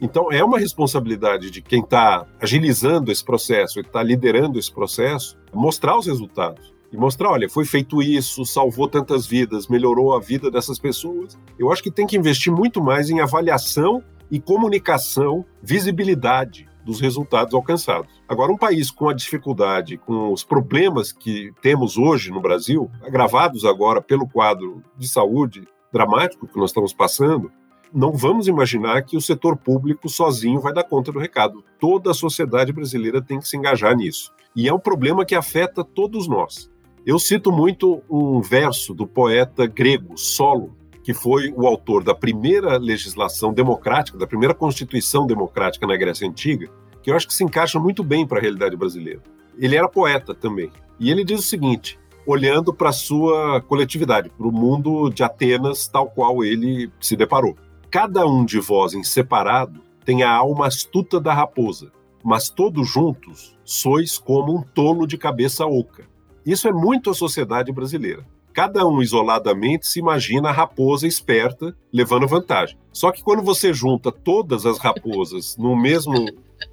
Então, 0.00 0.30
é 0.30 0.44
uma 0.44 0.58
responsabilidade 0.58 1.50
de 1.50 1.62
quem 1.62 1.80
está 1.80 2.26
agilizando 2.40 3.10
esse 3.10 3.24
processo, 3.24 3.80
está 3.80 4.02
liderando 4.02 4.58
esse 4.58 4.72
processo, 4.72 5.36
mostrar 5.52 5.98
os 5.98 6.06
resultados. 6.06 6.74
E 6.92 6.96
mostrar, 6.96 7.30
olha, 7.30 7.48
foi 7.48 7.64
feito 7.64 8.00
isso, 8.00 8.44
salvou 8.44 8.86
tantas 8.86 9.26
vidas, 9.26 9.66
melhorou 9.66 10.14
a 10.14 10.20
vida 10.20 10.48
dessas 10.50 10.78
pessoas. 10.78 11.36
Eu 11.58 11.72
acho 11.72 11.82
que 11.82 11.90
tem 11.90 12.06
que 12.06 12.16
investir 12.16 12.52
muito 12.52 12.80
mais 12.80 13.10
em 13.10 13.20
avaliação 13.20 14.02
e 14.30 14.38
comunicação, 14.38 15.44
visibilidade 15.60 16.68
dos 16.84 17.00
resultados 17.00 17.54
alcançados. 17.54 18.22
Agora, 18.28 18.52
um 18.52 18.56
país 18.56 18.90
com 18.90 19.08
a 19.08 19.14
dificuldade, 19.14 19.96
com 19.96 20.32
os 20.32 20.44
problemas 20.44 21.10
que 21.12 21.50
temos 21.60 21.96
hoje 21.96 22.30
no 22.30 22.40
Brasil, 22.40 22.90
agravados 23.02 23.64
agora 23.64 24.00
pelo 24.00 24.28
quadro 24.28 24.82
de 24.96 25.08
saúde 25.08 25.66
dramático 25.92 26.46
que 26.46 26.58
nós 26.58 26.70
estamos 26.70 26.92
passando, 26.92 27.50
não 27.94 28.12
vamos 28.12 28.48
imaginar 28.48 29.02
que 29.02 29.16
o 29.16 29.20
setor 29.20 29.56
público 29.56 30.08
sozinho 30.08 30.60
vai 30.60 30.72
dar 30.72 30.82
conta 30.82 31.12
do 31.12 31.18
recado. 31.20 31.64
Toda 31.78 32.10
a 32.10 32.14
sociedade 32.14 32.72
brasileira 32.72 33.22
tem 33.22 33.38
que 33.38 33.46
se 33.46 33.56
engajar 33.56 33.96
nisso. 33.96 34.32
E 34.56 34.68
é 34.68 34.74
um 34.74 34.80
problema 34.80 35.24
que 35.24 35.34
afeta 35.34 35.84
todos 35.84 36.26
nós. 36.26 36.68
Eu 37.06 37.18
cito 37.20 37.52
muito 37.52 38.02
um 38.10 38.40
verso 38.40 38.92
do 38.92 39.06
poeta 39.06 39.66
grego 39.66 40.18
Solo, 40.18 40.76
que 41.04 41.14
foi 41.14 41.52
o 41.56 41.66
autor 41.66 42.02
da 42.02 42.14
primeira 42.14 42.78
legislação 42.78 43.52
democrática, 43.52 44.18
da 44.18 44.26
primeira 44.26 44.54
constituição 44.54 45.24
democrática 45.24 45.86
na 45.86 45.96
Grécia 45.96 46.26
Antiga, 46.26 46.68
que 47.00 47.10
eu 47.10 47.14
acho 47.14 47.28
que 47.28 47.34
se 47.34 47.44
encaixa 47.44 47.78
muito 47.78 48.02
bem 48.02 48.26
para 48.26 48.38
a 48.38 48.40
realidade 48.40 48.76
brasileira. 48.76 49.22
Ele 49.56 49.76
era 49.76 49.88
poeta 49.88 50.34
também. 50.34 50.70
E 50.98 51.10
ele 51.10 51.22
diz 51.22 51.40
o 51.40 51.42
seguinte: 51.42 51.98
olhando 52.26 52.72
para 52.72 52.88
a 52.88 52.92
sua 52.92 53.60
coletividade, 53.60 54.30
para 54.30 54.46
o 54.46 54.52
mundo 54.52 55.10
de 55.10 55.22
Atenas 55.22 55.86
tal 55.86 56.08
qual 56.08 56.42
ele 56.42 56.90
se 56.98 57.14
deparou. 57.16 57.54
Cada 57.94 58.26
um 58.26 58.44
de 58.44 58.58
vós 58.58 58.92
em 58.92 59.04
separado 59.04 59.80
tem 60.04 60.24
a 60.24 60.34
alma 60.34 60.66
astuta 60.66 61.20
da 61.20 61.32
raposa, 61.32 61.92
mas 62.24 62.50
todos 62.50 62.88
juntos 62.88 63.56
sois 63.64 64.18
como 64.18 64.52
um 64.52 64.62
tolo 64.62 65.06
de 65.06 65.16
cabeça 65.16 65.64
oca. 65.64 66.04
Isso 66.44 66.66
é 66.66 66.72
muito 66.72 67.08
a 67.08 67.14
sociedade 67.14 67.70
brasileira. 67.70 68.26
Cada 68.52 68.84
um 68.84 69.00
isoladamente 69.00 69.86
se 69.86 70.00
imagina 70.00 70.48
a 70.48 70.52
raposa 70.52 71.06
esperta 71.06 71.72
levando 71.92 72.26
vantagem. 72.26 72.76
Só 72.92 73.12
que 73.12 73.22
quando 73.22 73.44
você 73.44 73.72
junta 73.72 74.10
todas 74.10 74.66
as 74.66 74.78
raposas 74.78 75.56
no 75.56 75.76
mesmo 75.76 76.14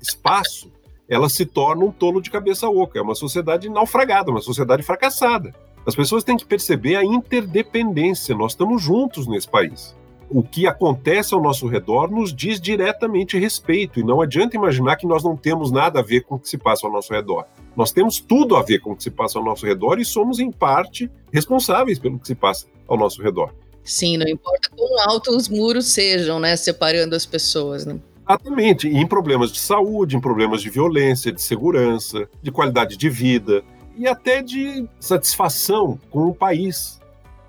espaço, 0.02 0.72
ela 1.08 1.30
se 1.30 1.46
torna 1.46 1.86
um 1.86 1.92
tolo 1.92 2.20
de 2.20 2.32
cabeça 2.32 2.68
oca. 2.68 2.98
É 2.98 3.02
uma 3.04 3.14
sociedade 3.14 3.70
naufragada, 3.70 4.32
uma 4.32 4.42
sociedade 4.42 4.82
fracassada. 4.82 5.54
As 5.86 5.94
pessoas 5.94 6.24
têm 6.24 6.36
que 6.36 6.48
perceber 6.48 6.96
a 6.96 7.06
interdependência. 7.06 8.34
Nós 8.34 8.54
estamos 8.54 8.82
juntos 8.82 9.28
nesse 9.28 9.48
país 9.48 9.96
o 10.34 10.42
que 10.42 10.66
acontece 10.66 11.34
ao 11.34 11.42
nosso 11.42 11.68
redor 11.68 12.10
nos 12.10 12.34
diz 12.34 12.60
diretamente 12.60 13.38
respeito, 13.38 14.00
e 14.00 14.04
não 14.04 14.22
adianta 14.22 14.56
imaginar 14.56 14.96
que 14.96 15.06
nós 15.06 15.24
não 15.24 15.36
temos 15.36 15.72
nada 15.72 16.00
a 16.00 16.04
ver 16.04 16.22
com 16.22 16.36
o 16.36 16.40
que 16.40 16.48
se 16.48 16.58
passa 16.58 16.88
ao 16.88 16.94
nosso 16.94 17.14
redor. 17.14 17.46
Nós 17.76 17.92
temos 17.92 18.20
tudo 18.20 18.56
a 18.56 18.62
ver 18.62 18.80
com 18.80 18.92
o 18.92 18.96
que 18.96 19.04
se 19.04 19.12
passa 19.12 19.38
ao 19.38 19.46
nosso 19.46 19.66
redor 19.66 20.00
e 20.00 20.06
somos, 20.06 20.40
em 20.40 20.52
parte, 20.52 21.12
responsáveis 21.32 22.00
pelo 22.00 22.18
que 22.18 22.28
se 22.28 22.36
passa 22.36 22.66
ao 22.88 22.98
nosso 22.98 23.22
redor. 23.22 23.54
Sim, 23.84 24.18
não 24.18 24.28
importa 24.28 24.70
quão 24.76 25.10
altos 25.10 25.36
os 25.36 25.50
muros 25.50 25.88
sejam, 25.88 26.40
né, 26.40 26.56
separando 26.56 27.16
as 27.16 27.26
pessoas, 27.26 27.86
né? 27.86 28.00
Exatamente, 28.28 28.88
e 28.88 28.96
em 28.96 29.06
problemas 29.06 29.52
de 29.52 29.60
saúde, 29.60 30.16
em 30.16 30.22
problemas 30.22 30.62
de 30.62 30.70
violência, 30.70 31.32
de 31.32 31.42
segurança, 31.42 32.30
de 32.42 32.52
qualidade 32.52 32.96
de 32.96 33.10
vida 33.10 33.64
e 33.98 34.08
até 34.08 34.42
de 34.42 34.88
satisfação 35.00 36.00
com 36.10 36.28
o 36.28 36.34
país 36.34 37.02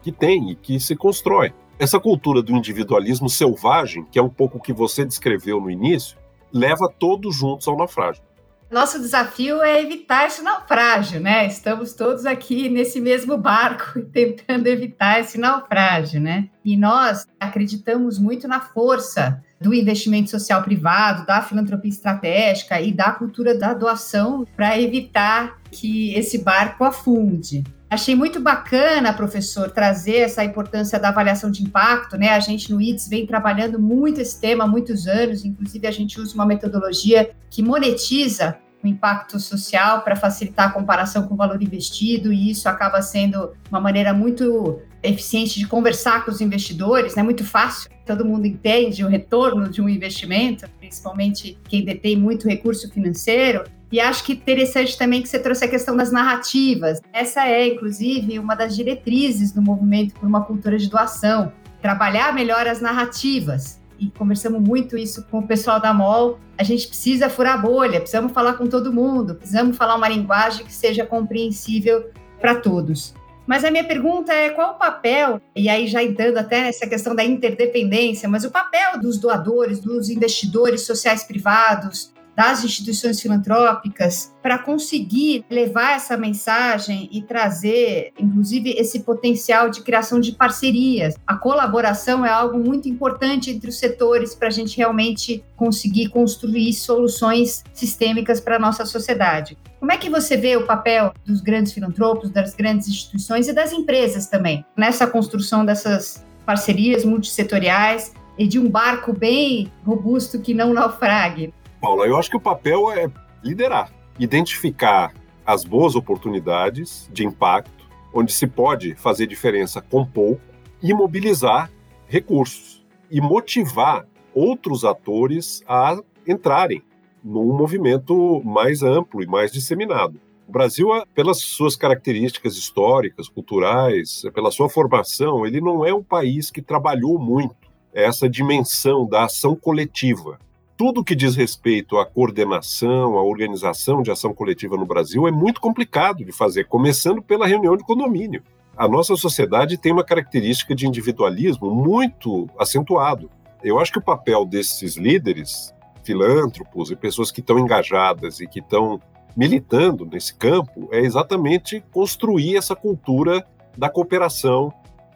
que 0.02 0.10
tem 0.10 0.50
e 0.50 0.56
que 0.56 0.80
se 0.80 0.96
constrói. 0.96 1.52
Essa 1.82 1.98
cultura 1.98 2.40
do 2.40 2.52
individualismo 2.52 3.28
selvagem, 3.28 4.04
que 4.08 4.16
é 4.16 4.22
um 4.22 4.28
pouco 4.28 4.56
o 4.56 4.60
que 4.60 4.72
você 4.72 5.04
descreveu 5.04 5.60
no 5.60 5.68
início, 5.68 6.16
leva 6.52 6.88
todos 6.88 7.34
juntos 7.34 7.66
ao 7.66 7.76
naufrágio. 7.76 8.22
Nosso 8.70 9.00
desafio 9.00 9.60
é 9.60 9.82
evitar 9.82 10.28
esse 10.28 10.42
naufrágio, 10.42 11.18
né? 11.18 11.44
Estamos 11.44 11.92
todos 11.92 12.24
aqui 12.24 12.68
nesse 12.68 13.00
mesmo 13.00 13.36
barco 13.36 14.00
tentando 14.14 14.68
evitar 14.68 15.18
esse 15.18 15.36
naufrágio, 15.36 16.20
né? 16.20 16.48
E 16.64 16.76
nós 16.76 17.26
acreditamos 17.40 18.16
muito 18.16 18.46
na 18.46 18.60
força 18.60 19.42
do 19.60 19.74
investimento 19.74 20.30
social 20.30 20.62
privado, 20.62 21.26
da 21.26 21.42
filantropia 21.42 21.90
estratégica 21.90 22.80
e 22.80 22.92
da 22.92 23.10
cultura 23.10 23.58
da 23.58 23.74
doação 23.74 24.46
para 24.54 24.80
evitar 24.80 25.58
que 25.68 26.14
esse 26.14 26.38
barco 26.38 26.84
afunde. 26.84 27.64
Achei 27.92 28.14
muito 28.14 28.40
bacana, 28.40 29.12
professor, 29.12 29.70
trazer 29.70 30.20
essa 30.20 30.42
importância 30.42 30.98
da 30.98 31.10
avaliação 31.10 31.50
de 31.50 31.62
impacto, 31.62 32.16
né? 32.16 32.30
A 32.30 32.40
gente 32.40 32.72
no 32.72 32.80
IDS 32.80 33.06
vem 33.06 33.26
trabalhando 33.26 33.78
muito 33.78 34.18
esse 34.18 34.40
tema 34.40 34.64
há 34.64 34.66
muitos 34.66 35.06
anos, 35.06 35.44
inclusive 35.44 35.86
a 35.86 35.90
gente 35.90 36.18
usa 36.18 36.34
uma 36.34 36.46
metodologia 36.46 37.32
que 37.50 37.62
monetiza 37.62 38.56
o 38.82 38.86
impacto 38.86 39.38
social 39.38 40.00
para 40.00 40.16
facilitar 40.16 40.70
a 40.70 40.72
comparação 40.72 41.28
com 41.28 41.34
o 41.34 41.36
valor 41.36 41.62
investido, 41.62 42.32
e 42.32 42.50
isso 42.52 42.66
acaba 42.66 43.02
sendo 43.02 43.52
uma 43.70 43.78
maneira 43.78 44.14
muito 44.14 44.80
eficiente 45.02 45.58
de 45.58 45.66
conversar 45.66 46.24
com 46.24 46.30
os 46.30 46.40
investidores, 46.40 47.14
né? 47.14 47.22
Muito 47.22 47.44
fácil, 47.44 47.90
todo 48.06 48.24
mundo 48.24 48.46
entende 48.46 49.04
o 49.04 49.08
retorno 49.08 49.68
de 49.68 49.82
um 49.82 49.88
investimento, 49.88 50.66
principalmente 50.78 51.58
quem 51.68 51.84
detém 51.84 52.16
muito 52.16 52.48
recurso 52.48 52.90
financeiro. 52.90 53.64
E 53.92 54.00
acho 54.00 54.24
que 54.24 54.32
interessante 54.32 54.96
também 54.96 55.20
que 55.20 55.28
você 55.28 55.38
trouxe 55.38 55.66
a 55.66 55.68
questão 55.68 55.94
das 55.94 56.10
narrativas. 56.10 56.98
Essa 57.12 57.46
é, 57.46 57.68
inclusive, 57.68 58.38
uma 58.38 58.54
das 58.54 58.74
diretrizes 58.74 59.52
do 59.52 59.60
movimento 59.60 60.14
por 60.14 60.26
uma 60.26 60.42
cultura 60.42 60.78
de 60.78 60.88
doação. 60.88 61.52
Trabalhar 61.82 62.32
melhor 62.32 62.66
as 62.66 62.80
narrativas. 62.80 63.82
E 63.98 64.10
conversamos 64.10 64.66
muito 64.66 64.96
isso 64.96 65.26
com 65.30 65.40
o 65.40 65.46
pessoal 65.46 65.78
da 65.78 65.92
MOL. 65.92 66.40
A 66.56 66.62
gente 66.62 66.88
precisa 66.88 67.28
furar 67.28 67.54
a 67.54 67.58
bolha, 67.58 68.00
precisamos 68.00 68.32
falar 68.32 68.54
com 68.54 68.66
todo 68.66 68.92
mundo, 68.92 69.34
precisamos 69.34 69.76
falar 69.76 69.96
uma 69.96 70.08
linguagem 70.08 70.64
que 70.64 70.72
seja 70.72 71.04
compreensível 71.04 72.10
para 72.40 72.54
todos. 72.54 73.14
Mas 73.46 73.62
a 73.62 73.70
minha 73.70 73.84
pergunta 73.84 74.32
é 74.32 74.50
qual 74.50 74.72
o 74.72 74.78
papel, 74.78 75.40
e 75.54 75.68
aí 75.68 75.86
já 75.86 76.02
entrando 76.02 76.38
até 76.38 76.62
nessa 76.62 76.86
questão 76.86 77.14
da 77.14 77.24
interdependência, 77.24 78.28
mas 78.28 78.44
o 78.44 78.50
papel 78.50 78.98
dos 79.00 79.18
doadores, 79.18 79.80
dos 79.80 80.08
investidores 80.08 80.86
sociais 80.86 81.24
privados, 81.24 82.12
das 82.42 82.64
instituições 82.64 83.20
filantrópicas 83.20 84.34
para 84.42 84.58
conseguir 84.58 85.44
levar 85.48 85.94
essa 85.94 86.16
mensagem 86.16 87.08
e 87.12 87.22
trazer, 87.22 88.12
inclusive, 88.18 88.70
esse 88.70 89.04
potencial 89.04 89.70
de 89.70 89.80
criação 89.80 90.18
de 90.18 90.32
parcerias. 90.32 91.14
A 91.24 91.36
colaboração 91.36 92.26
é 92.26 92.30
algo 92.30 92.58
muito 92.58 92.88
importante 92.88 93.48
entre 93.52 93.70
os 93.70 93.78
setores 93.78 94.34
para 94.34 94.48
a 94.48 94.50
gente 94.50 94.76
realmente 94.76 95.44
conseguir 95.54 96.08
construir 96.08 96.72
soluções 96.72 97.62
sistêmicas 97.72 98.40
para 98.40 98.56
a 98.56 98.58
nossa 98.58 98.84
sociedade. 98.84 99.56
Como 99.78 99.92
é 99.92 99.96
que 99.96 100.10
você 100.10 100.36
vê 100.36 100.56
o 100.56 100.66
papel 100.66 101.14
dos 101.24 101.40
grandes 101.40 101.72
filantropos, 101.72 102.28
das 102.28 102.56
grandes 102.56 102.88
instituições 102.88 103.46
e 103.46 103.52
das 103.52 103.72
empresas 103.72 104.26
também 104.26 104.64
nessa 104.76 105.06
construção 105.06 105.64
dessas 105.64 106.26
parcerias 106.44 107.04
multissetoriais 107.04 108.12
e 108.36 108.48
de 108.48 108.58
um 108.58 108.68
barco 108.68 109.12
bem 109.12 109.70
robusto 109.86 110.40
que 110.40 110.52
não 110.52 110.72
naufrague? 110.74 111.54
Paula, 111.82 112.06
eu 112.06 112.16
acho 112.16 112.30
que 112.30 112.36
o 112.36 112.40
papel 112.40 112.92
é 112.92 113.10
liderar, 113.42 113.92
identificar 114.16 115.12
as 115.44 115.64
boas 115.64 115.96
oportunidades 115.96 117.10
de 117.12 117.26
impacto, 117.26 117.88
onde 118.14 118.32
se 118.32 118.46
pode 118.46 118.94
fazer 118.94 119.26
diferença 119.26 119.82
com 119.82 120.06
pouco, 120.06 120.40
e 120.80 120.94
mobilizar 120.94 121.72
recursos 122.06 122.84
e 123.10 123.20
motivar 123.20 124.06
outros 124.32 124.84
atores 124.84 125.64
a 125.66 125.98
entrarem 126.24 126.84
num 127.22 127.52
movimento 127.52 128.40
mais 128.44 128.84
amplo 128.84 129.20
e 129.20 129.26
mais 129.26 129.50
disseminado. 129.50 130.20
O 130.46 130.52
Brasil, 130.52 130.88
pelas 131.12 131.38
suas 131.38 131.74
características 131.74 132.56
históricas, 132.56 133.28
culturais, 133.28 134.22
pela 134.32 134.52
sua 134.52 134.68
formação, 134.68 135.44
ele 135.44 135.60
não 135.60 135.84
é 135.84 135.92
um 135.92 136.02
país 136.02 136.48
que 136.48 136.62
trabalhou 136.62 137.18
muito 137.18 137.56
essa 137.92 138.28
dimensão 138.28 139.04
da 139.04 139.24
ação 139.24 139.56
coletiva 139.56 140.38
tudo 140.76 141.04
que 141.04 141.14
diz 141.14 141.36
respeito 141.36 141.98
à 141.98 142.06
coordenação, 142.06 143.16
à 143.16 143.22
organização 143.22 144.02
de 144.02 144.10
ação 144.10 144.34
coletiva 144.34 144.76
no 144.76 144.86
Brasil 144.86 145.28
é 145.28 145.30
muito 145.30 145.60
complicado 145.60 146.24
de 146.24 146.32
fazer, 146.32 146.66
começando 146.66 147.22
pela 147.22 147.46
reunião 147.46 147.76
de 147.76 147.84
condomínio. 147.84 148.42
A 148.76 148.88
nossa 148.88 149.14
sociedade 149.16 149.76
tem 149.76 149.92
uma 149.92 150.04
característica 150.04 150.74
de 150.74 150.86
individualismo 150.86 151.70
muito 151.70 152.48
acentuado. 152.58 153.30
Eu 153.62 153.78
acho 153.78 153.92
que 153.92 153.98
o 153.98 154.02
papel 154.02 154.44
desses 154.44 154.96
líderes, 154.96 155.74
filântropos 156.02 156.90
e 156.90 156.96
pessoas 156.96 157.30
que 157.30 157.40
estão 157.40 157.58
engajadas 157.58 158.40
e 158.40 158.46
que 158.46 158.60
estão 158.60 159.00
militando 159.36 160.06
nesse 160.06 160.34
campo 160.34 160.88
é 160.90 161.00
exatamente 161.00 161.82
construir 161.92 162.56
essa 162.56 162.74
cultura 162.74 163.46
da 163.76 163.88
cooperação, 163.88 164.72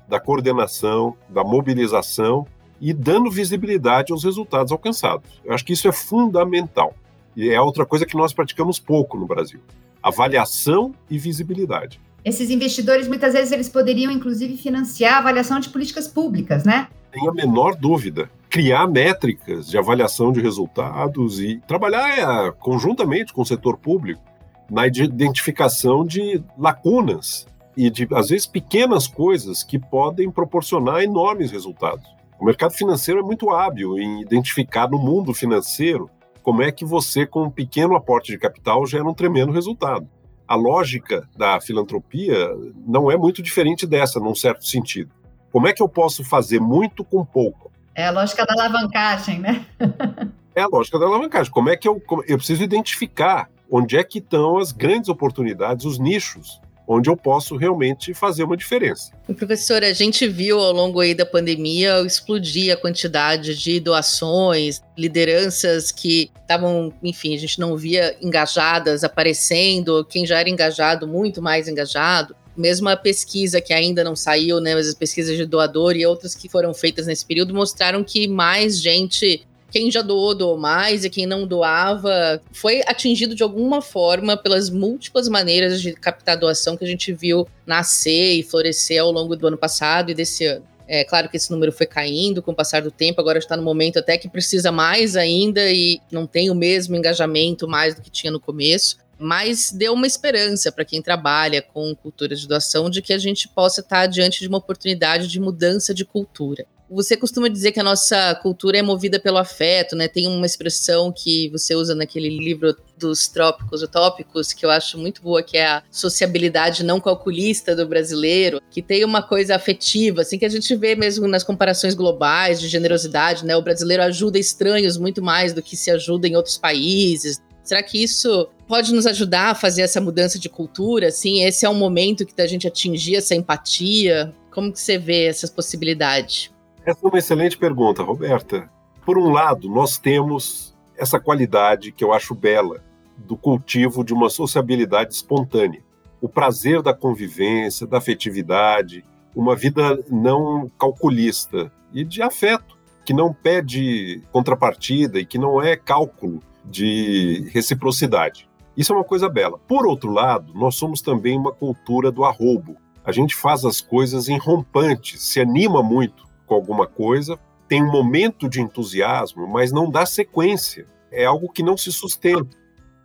da 0.09 0.21
coordenação, 0.21 1.17
da 1.29 1.43
mobilização 1.43 2.47
e 2.81 2.93
dando 2.93 3.31
visibilidade 3.31 4.13
aos 4.13 4.25
resultados 4.25 4.73
alcançados. 4.73 5.41
Eu 5.45 5.55
acho 5.55 5.65
que 5.65 5.73
isso 5.73 5.89
é 5.89 5.93
fundamental. 5.93 6.95
E 7.37 7.51
é 7.51 7.61
outra 7.61 7.85
coisa 7.85 8.07
que 8.07 8.17
nós 8.17 8.33
praticamos 8.33 8.79
pouco 8.79 9.19
no 9.19 9.27
Brasil. 9.27 9.61
Avaliação 10.03 10.95
e 11.11 11.19
visibilidade. 11.19 12.01
Esses 12.25 12.51
investidores, 12.51 13.07
muitas 13.07 13.35
vezes, 13.35 13.53
eles 13.53 13.69
poderiam, 13.69 14.11
inclusive, 14.11 14.57
financiar 14.57 15.15
a 15.15 15.19
avaliação 15.19 15.61
de 15.61 15.69
políticas 15.69 16.09
públicas, 16.09 16.65
né? 16.65 16.89
Tem 17.13 17.29
a 17.29 17.33
menor 17.33 17.77
dúvida. 17.77 18.29
Criar 18.51 18.87
métricas 18.87 19.69
de 19.69 19.79
avaliação 19.79 20.33
de 20.33 20.41
resultados 20.41 21.41
e 21.41 21.61
trabalhar 21.69 22.49
é, 22.49 22.51
conjuntamente 22.53 23.33
com 23.33 23.43
o 23.43 23.47
setor 23.47 23.77
público 23.77 24.23
na 24.71 24.87
identificação 24.87 26.05
de 26.05 26.43
lacunas 26.59 27.47
e 27.77 27.91
de, 27.91 28.09
às 28.13 28.31
vezes, 28.31 28.47
pequenas 28.47 29.07
coisas 29.07 29.63
que 29.63 29.79
podem 29.79 30.31
proporcionar 30.31 31.03
enormes 31.03 31.51
resultados. 31.51 32.16
O 32.39 32.45
mercado 32.45 32.73
financeiro 32.73 33.21
é 33.21 33.23
muito 33.23 33.51
hábil 33.51 33.99
em 33.99 34.21
identificar 34.21 34.89
no 34.89 34.99
mundo 34.99 35.33
financeiro 35.33 36.11
como 36.43 36.63
é 36.63 36.71
que 36.71 36.85
você, 36.85 37.27
com 37.27 37.45
um 37.45 37.51
pequeno 37.51 37.97
aporte 37.97 38.31
de 38.31 38.39
capital, 38.39 38.87
gera 38.87 39.05
um 39.05 39.15
tremendo 39.15 39.53
resultado. 39.53 40.09
A 40.47 40.55
lógica 40.55 41.29
da 41.37 41.61
filantropia 41.61 42.49
não 42.87 43.11
é 43.11 43.17
muito 43.17 43.43
diferente 43.43 43.87
dessa, 43.87 44.21
num 44.21 44.35
certo 44.35 44.65
sentido. 44.65 45.11
Como 45.51 45.67
é 45.67 45.73
que 45.73 45.83
eu 45.83 45.89
posso 45.89 46.23
fazer 46.23 46.61
muito 46.61 47.03
com 47.03 47.25
pouco? 47.25 47.73
É 47.95 48.07
a 48.07 48.11
lógica 48.11 48.45
da 48.45 48.53
alavancagem, 48.53 49.41
né? 49.41 49.67
é 50.55 50.63
a 50.63 50.69
lógica 50.69 50.99
da 50.99 51.07
alavancagem. 51.07 51.51
Como 51.51 51.71
é 51.71 51.77
que 51.77 51.89
eu, 51.89 52.01
eu 52.29 52.37
preciso 52.37 52.63
identificar 52.63 53.49
onde 53.69 53.97
é 53.97 54.05
que 54.05 54.19
estão 54.19 54.59
as 54.59 54.71
grandes 54.71 55.09
oportunidades, 55.09 55.85
os 55.85 55.99
nichos 55.99 56.61
onde 56.87 57.11
eu 57.11 57.17
posso 57.17 57.57
realmente 57.57 58.15
fazer 58.15 58.45
uma 58.45 58.57
diferença. 58.57 59.11
professor, 59.35 59.83
a 59.83 59.93
gente 59.93 60.29
viu 60.29 60.59
ao 60.59 60.73
longo 60.73 61.01
aí 61.01 61.15
da 61.15 61.27
pandemia 61.27 62.01
explodir 62.03 62.73
a 62.73 62.77
quantidade 62.77 63.57
de 63.57 63.81
doações, 63.81 64.81
lideranças 64.97 65.91
que 65.91 66.31
estavam, 66.41 66.93
enfim, 67.03 67.35
a 67.35 67.39
gente 67.39 67.59
não 67.59 67.77
via 67.77 68.17
engajadas 68.23 69.03
aparecendo, 69.03 70.05
quem 70.05 70.25
já 70.25 70.39
era 70.39 70.49
engajado, 70.49 71.07
muito 71.07 71.43
mais 71.43 71.67
engajado. 71.67 72.37
Mesmo 72.57 72.89
a 72.89 72.97
pesquisa 72.97 73.61
que 73.61 73.75
ainda 73.75 74.03
não 74.03 74.17
saiu, 74.17 74.61
né, 74.61 74.75
mas 74.75 74.89
as 74.89 74.95
pesquisas 74.95 75.37
de 75.37 75.45
doador 75.45 75.95
e 75.95 76.07
outras 76.07 76.35
que 76.35 76.49
foram 76.49 76.73
feitas 76.73 77.07
nesse 77.07 77.27
período 77.27 77.53
mostraram 77.53 78.03
que 78.03 78.27
mais 78.27 78.81
gente 78.81 79.46
quem 79.71 79.91
já 79.91 80.03
doou, 80.03 80.35
doou 80.35 80.57
mais, 80.57 81.05
e 81.05 81.11
quem 81.11 81.27
não 81.27 81.47
doava 81.47 82.41
foi 82.53 82.83
atingido 82.87 83.35
de 83.35 83.43
alguma 83.43 83.83
forma 83.83 84.37
pelas 84.37 84.71
múltiplas 84.71 85.29
maneiras 85.29 85.81
de 85.81 85.93
captar 85.93 86.37
doação 86.37 86.77
que 86.77 86.85
a 86.85 86.89
gente 86.89 87.13
viu 87.13 87.47
nascer 87.67 88.35
e 88.35 88.43
florescer 88.43 89.01
ao 89.01 89.11
longo 89.11 89.37
do 89.37 89.47
ano 89.47 89.59
passado 89.59 90.11
e 90.11 90.15
desse 90.15 90.47
ano. 90.47 90.65
É 90.89 91.03
claro 91.03 91.29
que 91.29 91.37
esse 91.37 91.51
número 91.51 91.73
foi 91.73 91.87
caindo 91.87 92.41
com 92.41 92.53
o 92.53 92.55
passar 92.55 92.81
do 92.81 92.93
tempo, 92.93 93.21
agora 93.21 93.39
está 93.39 93.57
no 93.57 93.63
momento 93.63 93.99
até 93.99 94.17
que 94.17 94.29
precisa 94.29 94.71
mais 94.71 95.17
ainda 95.17 95.69
e 95.69 96.01
não 96.13 96.29
tem 96.29 96.49
o 96.49 96.55
mesmo 96.55 96.95
engajamento 96.95 97.67
mais 97.67 97.95
do 97.95 98.03
que 98.03 98.11
tinha 98.11 98.31
no 98.31 98.39
começo 98.39 98.97
mas 99.19 99.73
deu 99.73 99.95
uma 99.95 100.07
esperança 100.07 100.71
para 100.71 100.85
quem 100.85 101.01
trabalha 101.01 101.63
com 101.63 101.95
cultura 101.95 102.35
de 102.35 102.47
doação 102.47 102.91
de 102.91 103.01
que 103.01 103.13
a 103.13 103.19
gente 103.19 103.49
possa 103.49 103.81
estar 103.81 104.07
diante 104.07 104.41
de 104.41 104.49
uma 104.49 104.59
oportunidade 104.59 105.27
de 105.29 105.41
mudança 105.41 105.95
de 105.95 106.05
cultura. 106.05 106.67
Você 106.89 107.17
costuma 107.17 107.49
dizer 107.49 107.73
que 107.73 107.81
a 107.81 107.85
nossa 107.85 108.33
cultura 108.37 108.79
é 108.79 108.83
movida 108.83 109.19
pelo 109.19 109.39
afeto, 109.39 109.97
né? 109.97 110.07
Tem 110.07 110.29
uma 110.29 110.47
expressão 110.47 111.13
que 111.13 111.49
você 111.51 111.75
usa 111.75 111.97
naquele 111.97 112.29
livro 112.29 112.77
dos 112.97 113.27
trópicos 113.27 113.83
utópicos, 113.83 114.53
que 114.53 114.65
eu 114.65 114.71
acho 114.71 114.97
muito 114.97 115.21
boa, 115.21 115.43
que 115.43 115.59
é 115.59 115.67
a 115.67 115.83
sociabilidade 115.91 116.85
não 116.85 117.01
calculista 117.01 117.75
do 117.75 117.89
brasileiro, 117.89 118.61
que 118.71 118.81
tem 118.81 119.05
uma 119.05 119.21
coisa 119.21 119.57
afetiva, 119.57 120.23
assim, 120.23 120.39
que 120.39 120.45
a 120.45 120.49
gente 120.49 120.75
vê 120.77 120.95
mesmo 120.95 121.27
nas 121.27 121.43
comparações 121.43 121.93
globais 121.93 122.61
de 122.61 122.69
generosidade, 122.69 123.45
né? 123.45 123.57
O 123.57 123.63
brasileiro 123.63 124.05
ajuda 124.05 124.39
estranhos 124.39 124.97
muito 124.97 125.21
mais 125.21 125.53
do 125.53 125.63
que 125.63 125.77
se 125.77 125.91
ajuda 125.91 126.29
em 126.29 126.37
outros 126.37 126.57
países. 126.57 127.43
Será 127.65 127.83
que 127.83 128.01
isso 128.01 128.49
pode 128.69 128.95
nos 128.95 129.07
ajudar 129.07 129.51
a 129.51 129.55
fazer 129.57 129.83
essa 129.83 130.01
mudança 130.01 130.39
de 130.39 130.49
cultura? 130.49 131.09
Assim, 131.09 131.43
esse 131.43 131.67
é 131.67 131.69
um 131.69 131.75
momento 131.75 132.25
que 132.25 132.41
a 132.41 132.47
gente 132.47 132.69
atingir 132.69 133.17
essa 133.17 133.35
empatia? 133.35 134.33
Como 134.53 134.73
que 134.73 134.81
você 134.81 134.97
vê 134.97 135.25
essas 135.25 135.51
possibilidades? 135.51 136.55
Essa 136.87 137.01
é 137.05 137.09
uma 137.09 137.19
excelente 137.19 137.59
pergunta, 137.59 138.05
Roberta. 138.05 138.71
Por 139.05 139.19
um 139.19 139.33
lado, 139.33 139.69
nós 139.69 139.99
temos 139.99 140.73
essa 140.97 141.19
qualidade 141.19 141.91
que 141.91 142.05
eu 142.05 142.13
acho 142.13 142.33
bela 142.33 142.81
do 143.19 143.37
cultivo 143.37 144.05
de 144.05 144.15
uma 144.15 144.31
sociabilidade 144.31 145.13
espontânea. 145.13 145.83
O 146.21 146.29
prazer 146.29 146.83
da 146.83 146.95
convivência, 146.95 147.89
da 147.89 147.99
afetividade, 147.99 149.05
uma 149.35 149.57
vida 149.57 149.99
não 150.09 150.71
calculista 150.79 151.73
e 151.93 152.05
de 152.05 152.23
afeto, 152.23 152.79
que 153.05 153.13
não 153.13 153.35
pede 153.35 154.23
contrapartida 154.31 155.19
e 155.19 155.27
que 155.27 155.39
não 155.39 155.61
é 155.61 155.77
cálculo 155.77 156.41
de 156.65 157.51
reciprocidade. 157.53 158.49
Isso 158.77 158.93
é 158.93 158.97
uma 158.97 159.05
coisa 159.05 159.29
bela. 159.29 159.59
Por 159.67 159.89
outro 159.89 160.13
lado, 160.13 160.53
nós 160.55 160.77
somos 160.77 161.03
também 161.03 161.37
uma 161.37 161.51
cultura 161.51 162.13
do 162.13 162.25
arrobo. 162.25 162.77
A 163.05 163.11
gente 163.11 163.35
faz 163.35 163.65
as 163.65 163.81
coisas 163.81 164.29
em 164.29 164.39
rompantes, 164.39 165.21
se 165.21 165.41
anima 165.41 165.83
muito 165.83 166.26
com 166.47 166.55
alguma 166.55 166.87
coisa, 166.87 167.39
tem 167.69 167.83
um 167.83 167.91
momento 167.91 168.49
de 168.49 168.61
entusiasmo, 168.61 169.47
mas 169.47 169.73
não 169.73 169.91
dá 169.91 170.07
sequência. 170.07 170.87
É 171.11 171.25
algo 171.25 171.51
que 171.51 171.63
não 171.63 171.77
se 171.77 171.93
sustenta. 171.93 172.57